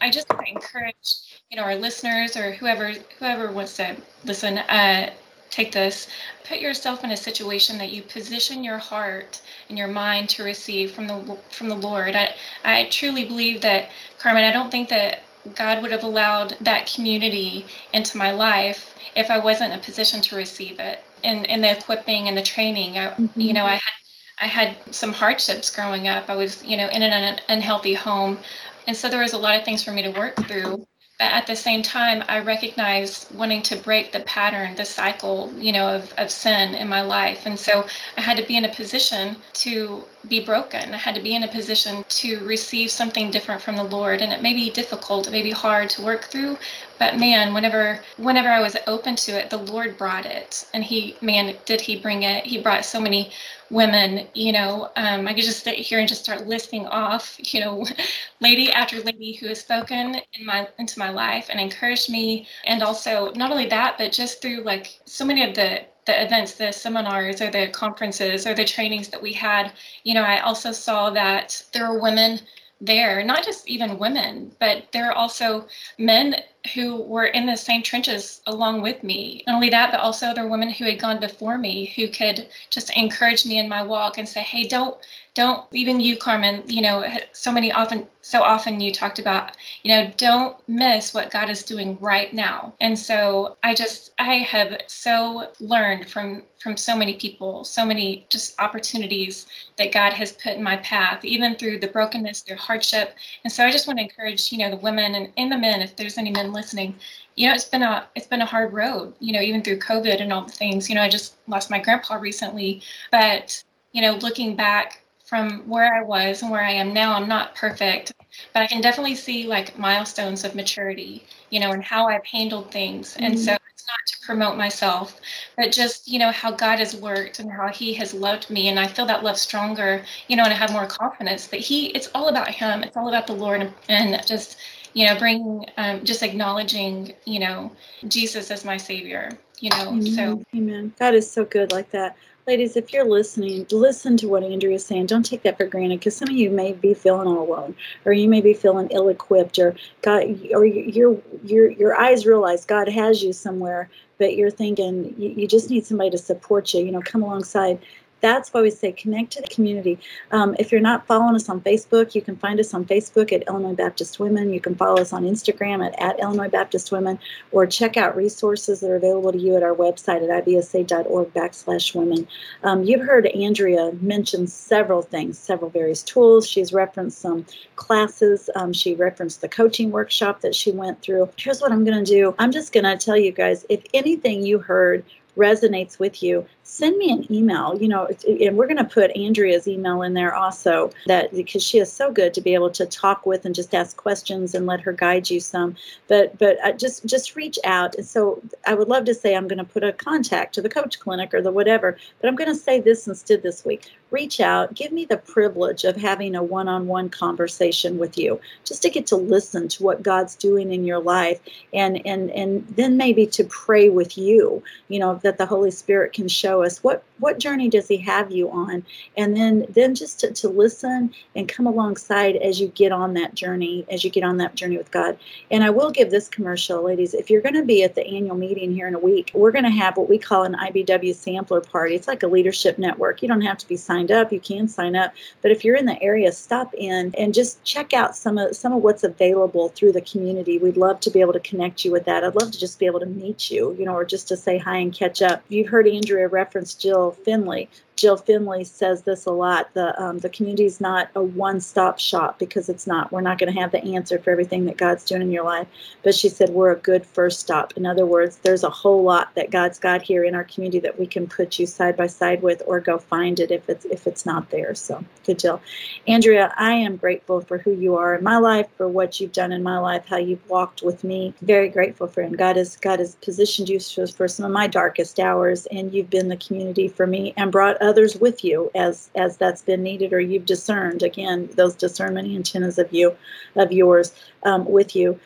I 0.00 0.10
just 0.10 0.28
encourage, 0.46 1.42
you 1.50 1.56
know, 1.56 1.64
our 1.64 1.76
listeners 1.76 2.36
or 2.36 2.52
whoever 2.52 2.92
whoever 3.18 3.52
wants 3.52 3.76
to 3.76 3.96
listen. 4.24 4.58
Uh, 4.58 5.10
take 5.50 5.72
this 5.72 6.08
put 6.48 6.58
yourself 6.60 7.04
in 7.04 7.10
a 7.10 7.16
situation 7.16 7.78
that 7.78 7.92
you 7.92 8.02
position 8.02 8.64
your 8.64 8.78
heart 8.78 9.40
and 9.68 9.76
your 9.76 9.88
mind 9.88 10.28
to 10.30 10.42
receive 10.42 10.90
from 10.90 11.06
the 11.06 11.38
from 11.50 11.68
the 11.68 11.74
lord. 11.74 12.16
I 12.16 12.34
i 12.64 12.84
truly 12.90 13.24
believe 13.24 13.60
that 13.60 13.90
carmen 14.18 14.44
i 14.44 14.52
don't 14.52 14.70
think 14.70 14.88
that 14.88 15.22
god 15.54 15.82
would 15.82 15.92
have 15.92 16.04
allowed 16.04 16.56
that 16.60 16.90
community 16.92 17.66
into 17.92 18.16
my 18.16 18.30
life 18.30 18.94
if 19.14 19.30
i 19.30 19.38
wasn't 19.38 19.72
in 19.72 19.78
a 19.78 19.82
position 19.82 20.20
to 20.22 20.36
receive 20.36 20.80
it. 20.80 21.04
And 21.24 21.46
in 21.46 21.60
the 21.60 21.76
equipping 21.76 22.28
and 22.28 22.36
the 22.36 22.42
training 22.42 22.98
I, 22.98 23.08
mm-hmm. 23.08 23.40
you 23.40 23.52
know 23.52 23.64
i 23.64 23.74
had 23.74 23.96
i 24.40 24.46
had 24.46 24.76
some 24.90 25.12
hardships 25.12 25.74
growing 25.74 26.08
up. 26.08 26.30
I 26.30 26.36
was 26.36 26.64
you 26.64 26.76
know 26.76 26.88
in 26.88 27.02
an 27.02 27.40
unhealthy 27.48 27.94
home. 27.94 28.38
And 28.86 28.96
so 28.96 29.10
there 29.10 29.20
was 29.20 29.34
a 29.34 29.38
lot 29.38 29.58
of 29.58 29.64
things 29.66 29.82
for 29.82 29.90
me 29.90 30.02
to 30.02 30.10
work 30.10 30.34
through 30.46 30.86
but 31.18 31.32
at 31.32 31.46
the 31.46 31.56
same 31.56 31.82
time 31.82 32.22
i 32.28 32.38
recognized 32.38 33.34
wanting 33.34 33.62
to 33.62 33.76
break 33.76 34.12
the 34.12 34.20
pattern 34.20 34.74
the 34.76 34.84
cycle 34.84 35.52
you 35.56 35.72
know 35.72 35.88
of, 35.94 36.12
of 36.18 36.30
sin 36.30 36.74
in 36.74 36.88
my 36.88 37.02
life. 37.02 37.46
And 37.46 37.58
so 37.58 37.86
i 38.16 38.20
had 38.20 38.36
to 38.36 38.46
be 38.46 38.56
in 38.56 38.64
a 38.64 38.74
position 38.74 39.36
to 39.54 40.04
be 40.28 40.44
broken. 40.44 40.94
I 40.94 40.96
had 40.96 41.14
to 41.14 41.20
be 41.22 41.34
in 41.34 41.44
a 41.44 41.48
position 41.48 42.04
to 42.08 42.40
receive 42.44 42.90
something 42.90 43.30
different 43.30 43.62
from 43.62 43.76
the 43.76 43.84
lord. 43.84 44.20
And 44.20 44.32
it 44.32 44.42
may 44.42 44.52
be 44.54 44.70
difficult 44.70 45.26
it 45.26 45.30
may 45.32 45.42
be 45.42 45.50
hard 45.50 45.90
to 45.90 46.02
work 46.02 46.24
through 46.24 46.58
but 46.98 47.18
man 47.18 47.54
whenever 47.54 48.00
whenever 48.16 48.48
i 48.48 48.60
was 48.60 48.76
open 48.86 49.16
to 49.16 49.32
it 49.32 49.50
the 49.50 49.58
lord 49.72 49.96
brought 49.98 50.26
it. 50.26 50.66
And 50.74 50.84
he 50.84 51.16
man 51.20 51.54
did 51.64 51.80
he 51.80 51.98
bring 51.98 52.22
it. 52.22 52.44
He 52.46 52.58
brought 52.60 52.84
so 52.84 53.00
many 53.00 53.30
women 53.70 54.26
you 54.34 54.52
know 54.52 54.90
um, 54.96 55.28
i 55.28 55.34
could 55.34 55.44
just 55.44 55.64
sit 55.64 55.74
here 55.76 55.98
and 55.98 56.08
just 56.08 56.24
start 56.24 56.46
listing 56.46 56.86
off 56.86 57.36
you 57.54 57.60
know 57.60 57.84
lady 58.40 58.70
after 58.72 59.00
lady 59.02 59.34
who 59.34 59.48
has 59.48 59.60
spoken 59.60 60.16
in 60.34 60.46
my 60.46 60.68
into 60.78 60.98
my 60.98 61.10
life 61.10 61.48
and 61.50 61.60
encouraged 61.60 62.10
me. 62.10 62.46
And 62.64 62.82
also 62.82 63.32
not 63.34 63.50
only 63.50 63.66
that 63.68 63.98
but 63.98 64.12
just 64.12 64.40
through 64.40 64.62
like 64.62 65.00
so 65.04 65.24
many 65.24 65.44
of 65.48 65.54
the 65.54 65.82
the 66.06 66.22
events 66.24 66.54
the 66.54 66.72
seminars 66.72 67.42
or 67.42 67.50
the 67.50 67.68
conferences 67.68 68.46
or 68.46 68.54
the 68.54 68.64
trainings 68.64 69.08
that 69.08 69.20
we 69.22 69.32
had 69.32 69.72
you 70.04 70.14
know 70.14 70.22
i 70.22 70.40
also 70.40 70.72
saw 70.72 71.10
that 71.10 71.62
there 71.72 71.92
were 71.92 72.00
women 72.00 72.40
there 72.80 73.22
not 73.24 73.44
just 73.44 73.68
even 73.68 73.98
women 73.98 74.50
but 74.58 74.86
there 74.92 75.08
are 75.10 75.12
also 75.12 75.66
men 75.98 76.36
who 76.74 77.02
were 77.02 77.26
in 77.26 77.46
the 77.46 77.56
same 77.56 77.82
trenches 77.82 78.40
along 78.46 78.82
with 78.82 79.02
me. 79.02 79.42
Not 79.46 79.56
only 79.56 79.70
that, 79.70 79.90
but 79.90 80.00
also 80.00 80.34
were 80.34 80.48
women 80.48 80.70
who 80.70 80.84
had 80.84 80.98
gone 80.98 81.20
before 81.20 81.58
me 81.58 81.86
who 81.96 82.08
could 82.08 82.48
just 82.70 82.90
encourage 82.96 83.46
me 83.46 83.58
in 83.58 83.68
my 83.68 83.82
walk 83.82 84.18
and 84.18 84.28
say, 84.28 84.40
hey, 84.40 84.64
don't 84.64 84.96
don't 85.38 85.66
even 85.72 86.00
you 86.00 86.16
carmen 86.16 86.64
you 86.66 86.82
know 86.82 87.04
so 87.30 87.52
many 87.52 87.70
often 87.70 88.04
so 88.22 88.42
often 88.42 88.80
you 88.80 88.92
talked 88.92 89.20
about 89.20 89.56
you 89.84 89.94
know 89.94 90.10
don't 90.16 90.56
miss 90.68 91.14
what 91.14 91.30
god 91.30 91.48
is 91.48 91.62
doing 91.62 91.96
right 92.00 92.34
now 92.34 92.74
and 92.80 92.98
so 92.98 93.56
i 93.62 93.72
just 93.72 94.10
i 94.18 94.34
have 94.34 94.76
so 94.88 95.48
learned 95.60 96.08
from 96.10 96.42
from 96.58 96.76
so 96.76 96.96
many 96.96 97.14
people 97.14 97.62
so 97.62 97.86
many 97.86 98.26
just 98.28 98.60
opportunities 98.60 99.46
that 99.76 99.92
god 99.92 100.12
has 100.12 100.32
put 100.32 100.56
in 100.56 100.62
my 100.62 100.76
path 100.78 101.24
even 101.24 101.54
through 101.54 101.78
the 101.78 101.86
brokenness 101.86 102.40
through 102.40 102.56
hardship 102.56 103.14
and 103.44 103.52
so 103.52 103.64
i 103.64 103.70
just 103.70 103.86
want 103.86 103.96
to 103.96 104.02
encourage 104.02 104.50
you 104.50 104.58
know 104.58 104.70
the 104.70 104.76
women 104.88 105.14
and, 105.14 105.32
and 105.36 105.52
the 105.52 105.56
men 105.56 105.80
if 105.80 105.94
there's 105.94 106.18
any 106.18 106.32
men 106.32 106.52
listening 106.58 106.94
you 107.36 107.46
know 107.46 107.54
it's 107.54 107.64
been 107.64 107.82
a 107.82 108.06
it's 108.14 108.26
been 108.26 108.42
a 108.42 108.46
hard 108.46 108.72
road 108.72 109.14
you 109.20 109.32
know 109.32 109.40
even 109.40 109.62
through 109.62 109.78
covid 109.78 110.20
and 110.20 110.32
all 110.32 110.44
the 110.44 110.52
things 110.52 110.88
you 110.88 110.94
know 110.94 111.02
i 111.02 111.08
just 111.08 111.36
lost 111.46 111.70
my 111.70 111.78
grandpa 111.78 112.14
recently 112.14 112.82
but 113.10 113.62
you 113.92 114.02
know 114.02 114.14
looking 114.16 114.56
back 114.56 115.02
from 115.28 115.60
where 115.68 115.94
I 115.94 116.02
was 116.02 116.40
and 116.40 116.50
where 116.50 116.64
I 116.64 116.70
am 116.70 116.94
now. 116.94 117.14
I'm 117.14 117.28
not 117.28 117.54
perfect, 117.54 118.14
but 118.54 118.62
I 118.62 118.66
can 118.66 118.80
definitely 118.80 119.14
see 119.14 119.46
like 119.46 119.78
milestones 119.78 120.42
of 120.42 120.54
maturity, 120.54 121.26
you 121.50 121.60
know, 121.60 121.72
and 121.72 121.84
how 121.84 122.08
I've 122.08 122.24
handled 122.24 122.70
things. 122.72 123.12
Mm-hmm. 123.12 123.24
And 123.24 123.38
so 123.38 123.52
it's 123.52 123.86
not 123.86 124.06
to 124.06 124.16
promote 124.24 124.56
myself, 124.56 125.20
but 125.58 125.70
just, 125.70 126.08
you 126.08 126.18
know, 126.18 126.30
how 126.30 126.50
God 126.50 126.78
has 126.78 126.96
worked 126.96 127.40
and 127.40 127.52
how 127.52 127.68
He 127.68 127.92
has 127.92 128.14
loved 128.14 128.48
me. 128.48 128.68
And 128.68 128.80
I 128.80 128.86
feel 128.86 129.04
that 129.04 129.22
love 129.22 129.36
stronger, 129.36 130.02
you 130.28 130.36
know, 130.36 130.44
and 130.44 130.52
I 130.52 130.56
have 130.56 130.72
more 130.72 130.86
confidence 130.86 131.46
that 131.48 131.60
He, 131.60 131.88
it's 131.88 132.08
all 132.14 132.28
about 132.28 132.48
Him, 132.48 132.82
it's 132.82 132.96
all 132.96 133.08
about 133.08 133.26
the 133.26 133.34
Lord 133.34 133.70
and 133.90 134.26
just, 134.26 134.56
you 134.94 135.06
know, 135.06 135.18
bringing, 135.18 135.66
um, 135.76 136.04
just 136.04 136.22
acknowledging, 136.22 137.12
you 137.24 137.40
know, 137.40 137.72
Jesus 138.08 138.50
as 138.50 138.64
my 138.64 138.76
Savior, 138.76 139.30
you 139.60 139.70
know. 139.70 139.88
Amen. 139.88 140.02
So, 140.02 140.42
Amen. 140.54 140.92
God 140.98 141.14
is 141.14 141.30
so 141.30 141.44
good 141.44 141.72
like 141.72 141.90
that 141.90 142.16
ladies, 142.48 142.76
if 142.76 142.94
you're 142.94 143.04
listening, 143.04 143.66
listen 143.70 144.16
to 144.16 144.26
what 144.26 144.42
Andrea 144.42 144.76
is 144.76 144.84
saying. 144.84 145.04
Don't 145.04 145.22
take 145.22 145.42
that 145.42 145.58
for 145.58 145.66
granted 145.66 146.00
because 146.00 146.16
some 146.16 146.30
of 146.30 146.34
you 146.34 146.48
may 146.50 146.72
be 146.72 146.94
feeling 146.94 147.28
all 147.28 147.46
alone, 147.46 147.76
or 148.06 148.14
you 148.14 148.26
may 148.26 148.40
be 148.40 148.54
feeling 148.54 148.88
ill-equipped, 148.90 149.58
or 149.58 149.76
God, 150.00 150.22
or 150.52 150.64
your 150.64 151.20
your 151.44 151.70
your 151.70 151.94
eyes 151.94 152.24
realize 152.24 152.64
God 152.64 152.88
has 152.88 153.22
you 153.22 153.34
somewhere, 153.34 153.90
but 154.16 154.34
you're 154.34 154.50
thinking 154.50 155.14
you, 155.18 155.28
you 155.28 155.46
just 155.46 155.68
need 155.68 155.84
somebody 155.84 156.10
to 156.10 156.18
support 156.18 156.72
you. 156.72 156.82
You 156.82 156.90
know, 156.90 157.02
come 157.02 157.22
alongside 157.22 157.78
that's 158.20 158.52
why 158.52 158.62
we 158.62 158.70
say 158.70 158.92
connect 158.92 159.32
to 159.32 159.42
the 159.42 159.48
community. 159.48 159.98
Um, 160.32 160.56
if 160.58 160.72
you're 160.72 160.80
not 160.80 161.06
following 161.06 161.34
us 161.34 161.48
on 161.48 161.60
Facebook, 161.60 162.14
you 162.14 162.22
can 162.22 162.36
find 162.36 162.58
us 162.60 162.74
on 162.74 162.84
Facebook 162.84 163.32
at 163.32 163.46
Illinois 163.48 163.74
Baptist 163.74 164.18
Women. 164.18 164.52
You 164.52 164.60
can 164.60 164.74
follow 164.74 165.00
us 165.00 165.12
on 165.12 165.24
Instagram 165.24 165.86
at, 165.86 166.00
at 166.00 166.20
Illinois 166.20 166.48
Baptist 166.48 166.92
Women, 166.92 167.18
or 167.52 167.66
check 167.66 167.96
out 167.96 168.16
resources 168.16 168.80
that 168.80 168.90
are 168.90 168.96
available 168.96 169.32
to 169.32 169.38
you 169.38 169.56
at 169.56 169.62
our 169.62 169.74
website 169.74 170.28
at 170.28 170.46
ibsa.org 170.46 171.32
backslash 171.34 171.94
women. 171.94 172.26
Um, 172.62 172.84
you've 172.84 173.06
heard 173.06 173.26
Andrea 173.28 173.92
mention 174.00 174.46
several 174.46 175.02
things, 175.02 175.38
several 175.38 175.70
various 175.70 176.02
tools. 176.02 176.48
She's 176.48 176.72
referenced 176.72 177.18
some 177.18 177.46
classes. 177.76 178.50
Um, 178.54 178.72
she 178.72 178.94
referenced 178.94 179.40
the 179.40 179.48
coaching 179.48 179.90
workshop 179.90 180.40
that 180.40 180.54
she 180.54 180.72
went 180.72 181.00
through. 181.02 181.30
Here's 181.36 181.60
what 181.60 181.72
I'm 181.72 181.84
going 181.84 182.04
to 182.04 182.10
do. 182.10 182.34
I'm 182.38 182.52
just 182.52 182.72
going 182.72 182.84
to 182.84 182.96
tell 182.96 183.16
you 183.16 183.32
guys 183.32 183.64
if 183.68 183.82
anything 183.94 184.44
you 184.44 184.58
heard 184.58 185.04
resonates 185.36 185.98
with 185.98 186.22
you, 186.22 186.44
send 186.68 186.98
me 186.98 187.10
an 187.10 187.32
email. 187.32 187.76
You 187.80 187.88
know, 187.88 188.08
and 188.26 188.56
we're 188.56 188.66
going 188.66 188.76
to 188.76 188.84
put 188.84 189.16
Andrea's 189.16 189.66
email 189.66 190.02
in 190.02 190.14
there 190.14 190.34
also, 190.34 190.90
that 191.06 191.32
because 191.32 191.62
she 191.62 191.78
is 191.78 191.90
so 191.90 192.12
good 192.12 192.34
to 192.34 192.40
be 192.40 192.54
able 192.54 192.70
to 192.70 192.86
talk 192.86 193.26
with 193.26 193.44
and 193.44 193.54
just 193.54 193.74
ask 193.74 193.96
questions 193.96 194.54
and 194.54 194.66
let 194.66 194.80
her 194.80 194.92
guide 194.92 195.30
you 195.30 195.40
some. 195.40 195.76
But 196.06 196.38
but 196.38 196.58
uh, 196.64 196.72
just 196.72 197.06
just 197.06 197.34
reach 197.34 197.58
out. 197.64 197.94
And 197.96 198.06
so 198.06 198.40
I 198.66 198.74
would 198.74 198.88
love 198.88 199.04
to 199.06 199.14
say 199.14 199.34
I'm 199.34 199.48
going 199.48 199.58
to 199.58 199.64
put 199.64 199.82
a 199.82 199.92
contact 199.92 200.54
to 200.54 200.62
the 200.62 200.68
coach 200.68 201.00
clinic 201.00 201.32
or 201.32 201.42
the 201.42 201.50
whatever, 201.50 201.96
but 202.20 202.28
I'm 202.28 202.36
going 202.36 202.50
to 202.50 202.54
say 202.54 202.80
this 202.80 203.08
instead 203.08 203.42
this 203.42 203.64
week. 203.64 203.90
Reach 204.10 204.40
out. 204.40 204.74
Give 204.74 204.90
me 204.90 205.04
the 205.04 205.18
privilege 205.18 205.84
of 205.84 205.94
having 205.94 206.34
a 206.34 206.42
one-on-one 206.42 207.10
conversation 207.10 207.98
with 207.98 208.16
you, 208.16 208.40
just 208.64 208.80
to 208.82 208.90
get 208.90 209.06
to 209.08 209.16
listen 209.16 209.68
to 209.68 209.82
what 209.82 210.02
God's 210.02 210.34
doing 210.34 210.72
in 210.72 210.84
your 210.84 210.98
life, 210.98 211.40
and 211.74 212.00
and 212.06 212.30
and 212.30 212.66
then 212.68 212.96
maybe 212.96 213.26
to 213.26 213.44
pray 213.44 213.90
with 213.90 214.16
you. 214.16 214.62
You 214.88 215.00
know 215.00 215.20
that 215.22 215.36
the 215.36 215.46
Holy 215.46 215.70
Spirit 215.70 216.14
can 216.14 216.28
show 216.28 216.57
us 216.62 216.82
what 216.82 217.02
what 217.18 217.38
journey 217.38 217.68
does 217.68 217.88
he 217.88 217.96
have 217.96 218.30
you 218.30 218.50
on? 218.50 218.84
And 219.16 219.36
then 219.36 219.66
then 219.70 219.94
just 219.94 220.20
to, 220.20 220.32
to 220.32 220.48
listen 220.48 221.12
and 221.34 221.48
come 221.48 221.66
alongside 221.66 222.36
as 222.36 222.60
you 222.60 222.68
get 222.68 222.92
on 222.92 223.14
that 223.14 223.34
journey 223.34 223.84
as 223.90 224.04
you 224.04 224.10
get 224.10 224.24
on 224.24 224.36
that 224.38 224.54
journey 224.54 224.76
with 224.76 224.90
god. 224.90 225.18
And 225.50 225.64
i 225.64 225.70
will 225.70 225.90
give 225.90 226.10
this 226.10 226.28
commercial 226.28 226.82
ladies 226.82 227.14
if 227.14 227.30
you're 227.30 227.42
going 227.42 227.54
to 227.54 227.64
be 227.64 227.82
at 227.82 227.94
the 227.94 228.06
annual 228.06 228.36
meeting 228.36 228.72
here 228.72 228.88
in 228.88 228.94
a 228.94 228.98
week 228.98 229.30
we're 229.34 229.50
going 229.50 229.64
to 229.64 229.70
have 229.70 229.96
what 229.96 230.08
we 230.08 230.18
call 230.18 230.44
an 230.44 230.54
ibw 230.54 231.14
sampler 231.14 231.60
party. 231.60 231.94
It's 231.94 232.08
like 232.08 232.22
a 232.22 232.28
leadership 232.28 232.78
network. 232.78 233.22
You 233.22 233.28
don't 233.28 233.40
have 233.40 233.58
to 233.58 233.68
be 233.68 233.76
signed 233.76 234.10
up. 234.10 234.32
You 234.32 234.40
can 234.40 234.68
sign 234.68 234.96
up. 234.96 235.12
But 235.42 235.50
if 235.50 235.64
you're 235.64 235.76
in 235.76 235.86
the 235.86 236.00
area 236.02 236.32
stop 236.32 236.72
in 236.74 237.14
and 237.18 237.34
just 237.34 237.62
check 237.64 237.92
out 237.92 238.16
some 238.16 238.38
of 238.38 238.54
some 238.54 238.72
of 238.72 238.82
what's 238.82 239.04
available 239.04 239.68
through 239.70 239.92
the 239.92 240.00
community. 240.02 240.58
We'd 240.58 240.76
love 240.76 241.00
to 241.00 241.10
be 241.10 241.20
able 241.20 241.32
to 241.32 241.40
connect 241.40 241.84
you 241.84 241.92
with 241.92 242.04
that. 242.04 242.24
I'd 242.24 242.34
love 242.34 242.50
to 242.52 242.58
just 242.58 242.78
be 242.78 242.86
able 242.86 243.00
to 243.00 243.06
meet 243.06 243.50
you 243.50 243.74
you 243.78 243.84
know 243.84 243.94
or 243.94 244.04
just 244.04 244.28
to 244.28 244.36
say 244.36 244.58
hi 244.58 244.76
and 244.76 244.92
catch 244.92 245.22
up. 245.22 245.42
You've 245.48 245.68
heard 245.68 245.86
andrea 245.86 246.28
reference 246.28 246.47
jill 246.74 247.12
Finley 247.12 247.68
Jill 247.98 248.16
Finley 248.16 248.62
says 248.62 249.02
this 249.02 249.26
a 249.26 249.32
lot. 249.32 249.74
The 249.74 250.00
um, 250.00 250.18
the 250.20 250.28
community 250.28 250.64
is 250.64 250.80
not 250.80 251.08
a 251.16 251.22
one 251.22 251.60
stop 251.60 251.98
shop 251.98 252.38
because 252.38 252.68
it's 252.68 252.86
not. 252.86 253.10
We're 253.10 253.22
not 253.22 253.38
going 253.38 253.52
to 253.52 253.60
have 253.60 253.72
the 253.72 253.82
answer 253.82 254.20
for 254.20 254.30
everything 254.30 254.66
that 254.66 254.76
God's 254.76 255.04
doing 255.04 255.20
in 255.20 255.32
your 255.32 255.44
life. 255.44 255.66
But 256.04 256.14
she 256.14 256.28
said 256.28 256.50
we're 256.50 256.70
a 256.70 256.76
good 256.76 257.04
first 257.04 257.40
stop. 257.40 257.76
In 257.76 257.84
other 257.84 258.06
words, 258.06 258.36
there's 258.44 258.62
a 258.62 258.70
whole 258.70 259.02
lot 259.02 259.34
that 259.34 259.50
God's 259.50 259.80
got 259.80 260.00
here 260.00 260.22
in 260.22 260.36
our 260.36 260.44
community 260.44 260.78
that 260.78 260.96
we 260.96 261.08
can 261.08 261.26
put 261.26 261.58
you 261.58 261.66
side 261.66 261.96
by 261.96 262.06
side 262.06 262.40
with, 262.40 262.62
or 262.66 262.78
go 262.78 262.98
find 262.98 263.40
it 263.40 263.50
if 263.50 263.68
it's 263.68 263.84
if 263.86 264.06
it's 264.06 264.24
not 264.24 264.48
there. 264.50 264.76
So 264.76 265.04
good, 265.26 265.40
Jill. 265.40 265.60
Andrea, 266.06 266.54
I 266.56 266.74
am 266.74 266.98
grateful 266.98 267.40
for 267.40 267.58
who 267.58 267.72
you 267.72 267.96
are 267.96 268.14
in 268.14 268.22
my 268.22 268.38
life, 268.38 268.68
for 268.76 268.86
what 268.86 269.20
you've 269.20 269.32
done 269.32 269.50
in 269.50 269.64
my 269.64 269.78
life, 269.80 270.06
how 270.06 270.18
you've 270.18 270.48
walked 270.48 270.82
with 270.82 271.02
me. 271.02 271.34
Very 271.42 271.68
grateful 271.68 272.06
for 272.06 272.22
him. 272.22 272.36
God 272.36 272.54
has 272.54 272.76
God 272.76 273.00
has 273.00 273.16
positioned 273.16 273.68
you 273.68 273.80
for 273.80 274.28
some 274.28 274.46
of 274.46 274.52
my 274.52 274.68
darkest 274.68 275.18
hours, 275.18 275.66
and 275.72 275.92
you've 275.92 276.10
been 276.10 276.28
the 276.28 276.36
community 276.36 276.86
for 276.86 277.04
me 277.04 277.34
and 277.36 277.50
brought 277.50 277.76
others 277.88 278.16
with 278.16 278.44
you 278.44 278.70
as 278.74 279.10
as 279.14 279.36
that's 279.36 279.62
been 279.62 279.82
needed 279.82 280.12
or 280.12 280.20
you've 280.20 280.46
discerned 280.46 281.02
again 281.02 281.48
those 281.56 281.74
discernment 281.74 282.28
antennas 282.28 282.78
of 282.78 282.92
you 282.92 283.16
of 283.56 283.72
yours 283.72 284.12
um, 284.44 284.64
with 284.66 284.94
you 284.94 285.18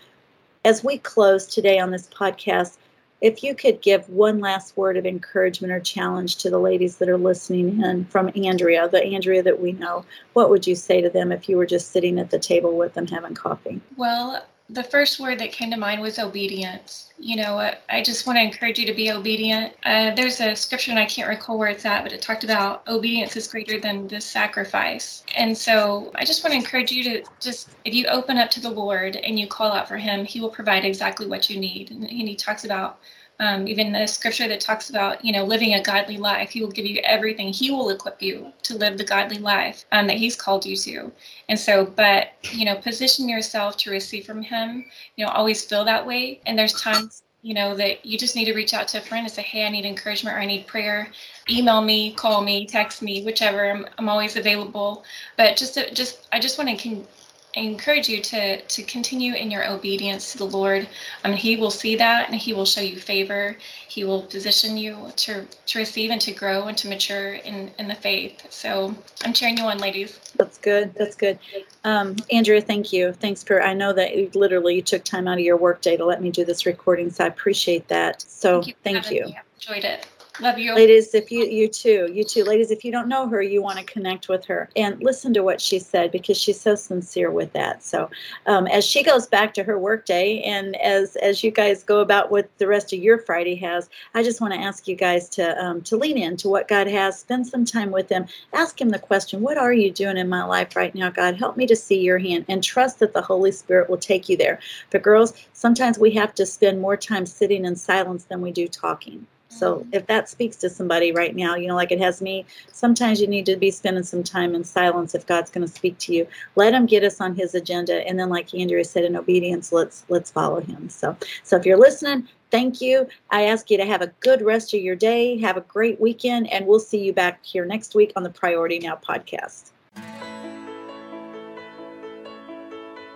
as 0.65 0.85
we 0.85 0.97
close 0.99 1.47
today 1.47 1.79
on 1.79 1.91
this 1.91 2.09
podcast 2.09 2.77
if 3.23 3.45
you 3.45 3.55
could 3.55 3.81
give 3.81 4.09
one 4.11 4.41
last 4.41 4.77
word 4.77 4.97
of 4.97 5.07
encouragement 5.07 5.73
or 5.73 5.79
challenge 5.79 6.37
to 6.39 6.51
the 6.51 6.59
ladies 6.59 6.97
that 6.97 7.09
are 7.09 7.17
listening 7.17 7.81
in 7.81 8.05
from 8.07 8.33
Andrea, 8.35 8.89
the 8.89 9.01
Andrea 9.01 9.45
that 9.45 9.61
we 9.61 9.71
know, 9.73 10.05
what 10.33 10.51
would 10.51 10.67
you 10.67 10.75
say 10.75 11.01
to 11.01 11.09
them 11.09 11.31
if 11.31 11.49
you 11.49 11.57
were 11.57 11.65
just 11.65 11.93
sitting 11.93 12.19
at 12.19 12.31
the 12.31 12.39
table 12.41 12.77
with 12.77 12.95
them 12.95 13.07
having 13.07 13.35
coffee? 13.35 13.81
Well, 13.97 14.45
the 14.73 14.83
first 14.83 15.21
word 15.21 15.39
that 15.39 15.53
came 15.53 15.71
to 15.71 15.77
mind 15.77 16.01
was 16.01 16.19
obedience. 16.19 17.13
You 17.19 17.37
know, 17.37 17.73
I 17.89 18.03
just 18.03 18.27
want 18.27 18.39
to 18.39 18.43
encourage 18.43 18.79
you 18.79 18.87
to 18.87 18.95
be 18.95 19.13
obedient. 19.13 19.75
Uh, 19.85 20.15
there's 20.15 20.41
a 20.41 20.57
scripture, 20.57 20.91
and 20.91 20.99
I 20.99 21.05
can't 21.05 21.29
recall 21.29 21.59
where 21.59 21.69
it's 21.69 21.85
at, 21.85 22.03
but 22.03 22.13
it 22.13 22.23
talked 22.23 22.43
about 22.43 22.87
obedience 22.89 23.37
is 23.37 23.47
greater 23.47 23.79
than 23.79 24.09
the 24.09 24.21
sacrifice. 24.21 25.25
And 25.37 25.57
so 25.57 26.11
I 26.15 26.25
just 26.25 26.43
want 26.43 26.53
to 26.53 26.59
encourage 26.59 26.91
you 26.91 27.05
to 27.05 27.23
just, 27.39 27.69
if 27.85 27.95
you 27.95 28.07
open 28.07 28.39
up 28.39 28.51
to 28.53 28.61
the 28.61 28.71
Lord 28.71 29.17
and 29.17 29.39
you 29.39 29.47
call 29.47 29.71
out 29.73 29.89
for 29.89 29.99
Him, 29.99 30.25
He 30.25 30.41
will 30.41 30.51
provide 30.51 30.85
exactly 30.85 31.27
what 31.27 31.51
you 31.51 31.61
need. 31.61 31.91
And 31.91 32.09
He 32.09 32.35
talks 32.35 32.65
about 32.65 32.99
um, 33.41 33.67
even 33.67 33.93
the 33.93 34.07
scripture 34.07 34.49
that 34.49 34.61
talks 34.61 34.91
about 34.91 35.25
you 35.25 35.33
know 35.33 35.45
living 35.45 35.75
a 35.75 35.83
godly 35.83 36.17
life. 36.17 36.51
He 36.51 36.61
will 36.61 36.71
give 36.71 36.87
you 36.87 37.01
everything. 37.05 37.53
He 37.53 37.71
will 37.71 37.91
equip 37.91 38.23
you 38.23 38.53
to 38.63 38.77
live 38.77 38.99
the 38.99 39.05
godly 39.05 39.39
life 39.39 39.85
um, 39.93 40.07
that 40.07 40.17
he's 40.17 40.37
called 40.37 40.65
you 40.65 40.77
to. 40.77 41.13
And 41.49 41.59
so 41.59 41.87
but 41.87 42.33
you 42.53 42.65
know 42.65 42.77
position 42.77 43.29
yourself 43.29 43.77
to 43.79 43.91
receive 43.91 44.25
from 44.27 44.43
him 44.43 44.85
you 45.17 45.25
know 45.25 45.33
always 45.33 45.65
feel 45.65 45.85
that 45.85 46.07
way. 46.07 46.41
And 46.47 46.59
there's 46.59 46.81
times 46.81 47.23
you 47.43 47.55
know 47.55 47.75
that 47.75 48.07
you 48.07 48.17
just 48.17 48.37
need 48.37 48.45
to 48.45 48.55
reach 48.55 48.73
out 48.75 48.87
to 48.89 48.99
a 48.99 49.01
friend 49.01 49.25
and 49.25 49.33
say 49.33 49.43
hey 49.43 49.67
i 49.67 49.69
need 49.69 49.85
encouragement 49.85 50.37
or 50.37 50.41
i 50.41 50.47
need 50.47 50.67
prayer. 50.67 51.09
Email 51.51 51.83
me 51.83 52.13
call 52.13 52.43
me 52.43 52.67
text 52.67 53.03
me 53.03 53.25
whichever. 53.25 53.71
I'm, 53.71 53.87
I'm 53.99 54.09
always 54.09 54.37
available. 54.37 55.05
But 55.37 55.57
just 55.57 55.75
to, 55.75 55.93
just 55.93 56.29
i 56.33 56.39
just 56.39 56.59
want 56.59 56.71
to 56.71 56.77
con- 56.77 57.07
encourage 57.55 58.09
you 58.09 58.21
to 58.23 58.61
to 58.61 58.83
continue 58.85 59.35
in 59.35 59.51
your 59.51 59.69
obedience 59.69 60.33
to 60.33 60.39
the 60.39 60.47
Lord. 60.47 60.89
I 61.25 61.29
mean, 61.29 61.37
He 61.37 61.57
will 61.57 61.71
see 61.71 61.97
that 61.97 62.31
and 62.31 62.35
He 62.39 62.53
will 62.53 62.65
show 62.65 62.81
you 62.81 62.97
favor. 62.97 63.57
He 63.89 64.05
will 64.05 64.23
position 64.23 64.77
you 64.77 65.13
to 65.17 65.47
to 65.67 65.79
receive 65.79 66.11
and 66.11 66.21
to 66.23 66.33
grow 66.33 66.65
and 66.65 66.79
to 66.79 66.89
mature 66.89 67.35
in 67.35 67.71
in 67.79 67.89
the 67.89 67.95
faith. 67.95 68.47
So 68.51 68.95
I'm 69.25 69.33
cheering 69.33 69.59
you 69.59 69.65
on, 69.65 69.79
ladies. 69.79 70.19
That's 70.37 70.59
good. 70.59 70.95
That's 70.95 71.17
good. 71.17 71.39
Um, 71.85 72.17
Andrea, 72.31 72.61
thank 72.61 72.93
you. 72.93 73.13
Thanks 73.13 73.43
for. 73.43 73.63
I 73.63 73.75
know 73.75 73.93
that 73.93 74.17
you 74.17 74.31
literally 74.35 74.77
you 74.77 74.83
took 74.83 75.05
time 75.05 75.29
out 75.29 75.35
of 75.39 75.45
your 75.45 75.57
workday 75.57 75.97
to 75.97 76.05
let 76.05 76.23
me 76.23 76.31
do 76.31 76.45
this 76.45 76.65
recording, 76.65 77.11
so 77.11 77.25
I 77.25 77.27
appreciate 77.27 77.89
that. 77.89 78.23
So 78.23 78.63
thank 78.63 78.69
you. 78.69 78.75
Thank 78.83 79.11
you. 79.11 79.35
Enjoyed 79.57 79.85
it. 79.85 80.07
Love 80.43 80.59
you. 80.59 80.75
Ladies, 80.75 81.15
if 81.15 81.31
you 81.31 81.45
you 81.45 81.69
too, 81.69 82.11
you 82.13 82.25
too. 82.25 82.43
Ladies, 82.43 82.73
if 82.73 82.85
you 82.85 82.91
don't 82.91 83.07
know 83.07 83.29
her, 83.29 83.41
you 83.41 83.63
want 83.63 83.79
to 83.79 83.85
connect 83.85 84.29
with 84.29 84.45
her 84.47 84.69
and 84.75 85.01
listen 85.01 85.33
to 85.35 85.45
what 85.45 85.61
she 85.61 85.79
said 85.79 86.11
because 86.11 86.37
she's 86.37 86.61
so 86.61 86.75
sincere 86.75 87.31
with 87.31 87.53
that. 87.53 87.85
So 87.85 88.11
um, 88.47 88.67
as 88.67 88.85
she 88.85 89.05
goes 89.05 89.29
back 89.29 89.55
to 89.55 89.63
her 89.63 89.79
workday 89.79 90.41
and 90.41 90.75
as 90.77 91.15
as 91.17 91.45
you 91.45 91.53
guys 91.53 91.85
go 91.85 92.01
about 92.01 92.33
what 92.33 92.51
the 92.59 92.67
rest 92.67 92.93
of 92.93 92.99
your 92.99 93.19
Friday 93.19 93.55
has, 93.55 93.89
I 94.15 94.25
just 94.25 94.41
want 94.41 94.53
to 94.53 94.59
ask 94.59 94.89
you 94.89 94.97
guys 94.97 95.29
to 95.31 95.57
um, 95.65 95.81
to 95.83 95.97
lean 95.97 96.19
into 96.19 96.49
what 96.49 96.67
God 96.67 96.89
has. 96.89 97.21
Spend 97.21 97.47
some 97.47 97.65
time 97.65 97.93
with 97.93 98.09
Him. 98.09 98.27
Ask 98.53 98.81
Him 98.81 98.89
the 98.89 98.99
question, 98.99 99.43
"What 99.43 99.59
are 99.59 99.73
you 99.73 99.93
doing 99.93 100.17
in 100.17 100.29
my 100.29 100.43
life 100.43 100.75
right 100.75 100.93
now, 100.93 101.11
God? 101.11 101.37
Help 101.37 101.57
me 101.57 101.69
to 101.69 101.77
see 101.77 102.01
Your 102.01 102.19
hand." 102.19 102.47
And 102.49 102.65
trust 102.65 102.99
that 102.99 103.13
the 103.13 103.23
Holy 103.23 103.53
Spirit 103.53 103.89
will 103.89 103.97
take 103.97 104.29
you 104.29 104.37
there. 104.37 104.59
But 104.91 105.03
girls, 105.03 105.35
sometimes 105.53 106.01
we 106.01 106.11
have 106.15 106.35
to 106.35 106.47
spend 106.47 106.81
more 106.81 106.97
time 106.97 107.27
sitting 107.27 107.65
in 107.65 107.77
silence 107.77 108.25
than 108.25 108.41
we 108.41 108.51
do 108.51 108.67
talking. 108.67 109.25
So 109.53 109.87
if 109.93 110.07
that 110.07 110.31
speaks 110.31 110.57
to 110.57 110.71
somebody 110.71 111.13
right 111.13 111.37
now, 111.37 111.57
you 111.57 111.69
know, 111.69 111.75
like 111.75 111.93
it 111.93 112.01
has 112.01 112.23
me, 112.23 112.47
sometimes 112.73 113.21
you 113.21 113.27
need 113.27 113.45
to 113.47 113.57
be 113.57 113.71
spending 113.71 114.03
some 114.03 114.23
time 114.23 114.55
in 114.55 114.65
silence 114.65 115.15
if 115.15 115.27
God's 115.27 115.51
going 115.51 115.67
to 115.67 115.73
speak 115.73 115.99
to 115.99 116.15
you. 116.15 116.27
Let 116.57 116.73
him 116.73 116.87
get 116.87 117.05
us 117.05 117.21
on 117.21 117.35
his 117.35 117.55
agenda. 117.55 118.07
And 118.09 118.19
then 118.19 118.31
like 118.31 118.55
Andrea 118.55 118.85
said, 118.85 119.05
in 119.05 119.15
obedience, 119.15 119.71
let's 119.71 120.05
let's 120.09 120.31
follow 120.31 120.61
him. 120.61 120.89
So 120.89 121.17
so 121.43 121.57
if 121.57 121.67
you're 121.67 121.79
listening, 121.79 122.29
thank 122.51 122.81
you. 122.81 123.07
I 123.31 123.43
ask 123.45 123.71
you 123.71 123.77
to 123.77 123.85
have 123.85 124.01
a 124.01 124.07
good 124.21 124.41
rest 124.41 124.73
of 124.73 124.81
your 124.81 124.97
day. 124.97 125.39
Have 125.39 125.59
a 125.59 125.63
great 125.63 126.01
weekend, 126.01 126.51
and 126.51 126.67
we'll 126.67 126.81
see 126.81 127.03
you 127.03 127.13
back 127.13 127.45
here 127.45 127.67
next 127.67 127.95
week 127.95 128.13
on 128.17 128.23
the 128.23 128.31
Priority 128.31 128.79
Now 128.79 128.97
podcast. 128.97 129.71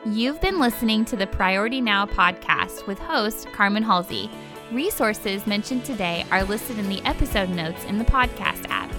You've 0.04 0.40
been 0.40 0.60
listening 0.60 1.04
to 1.06 1.16
the 1.16 1.26
Priority 1.26 1.80
Now 1.80 2.06
podcast 2.06 2.86
with 2.86 2.98
host 2.98 3.48
Carmen 3.52 3.82
Halsey. 3.82 4.30
Resources 4.72 5.46
mentioned 5.46 5.84
today 5.84 6.24
are 6.32 6.42
listed 6.42 6.78
in 6.78 6.88
the 6.88 7.00
episode 7.04 7.50
notes 7.50 7.84
in 7.84 7.98
the 7.98 8.04
podcast 8.04 8.68
app. 8.68 8.92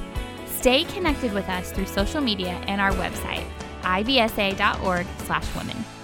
Stay 0.46 0.86
connected 0.86 1.34
with 1.34 1.50
us 1.50 1.72
through 1.72 1.88
social 1.88 2.22
media 2.22 2.62
and 2.68 2.80
our 2.80 2.92
website, 2.92 3.46
ibsa.org/women. 3.82 5.97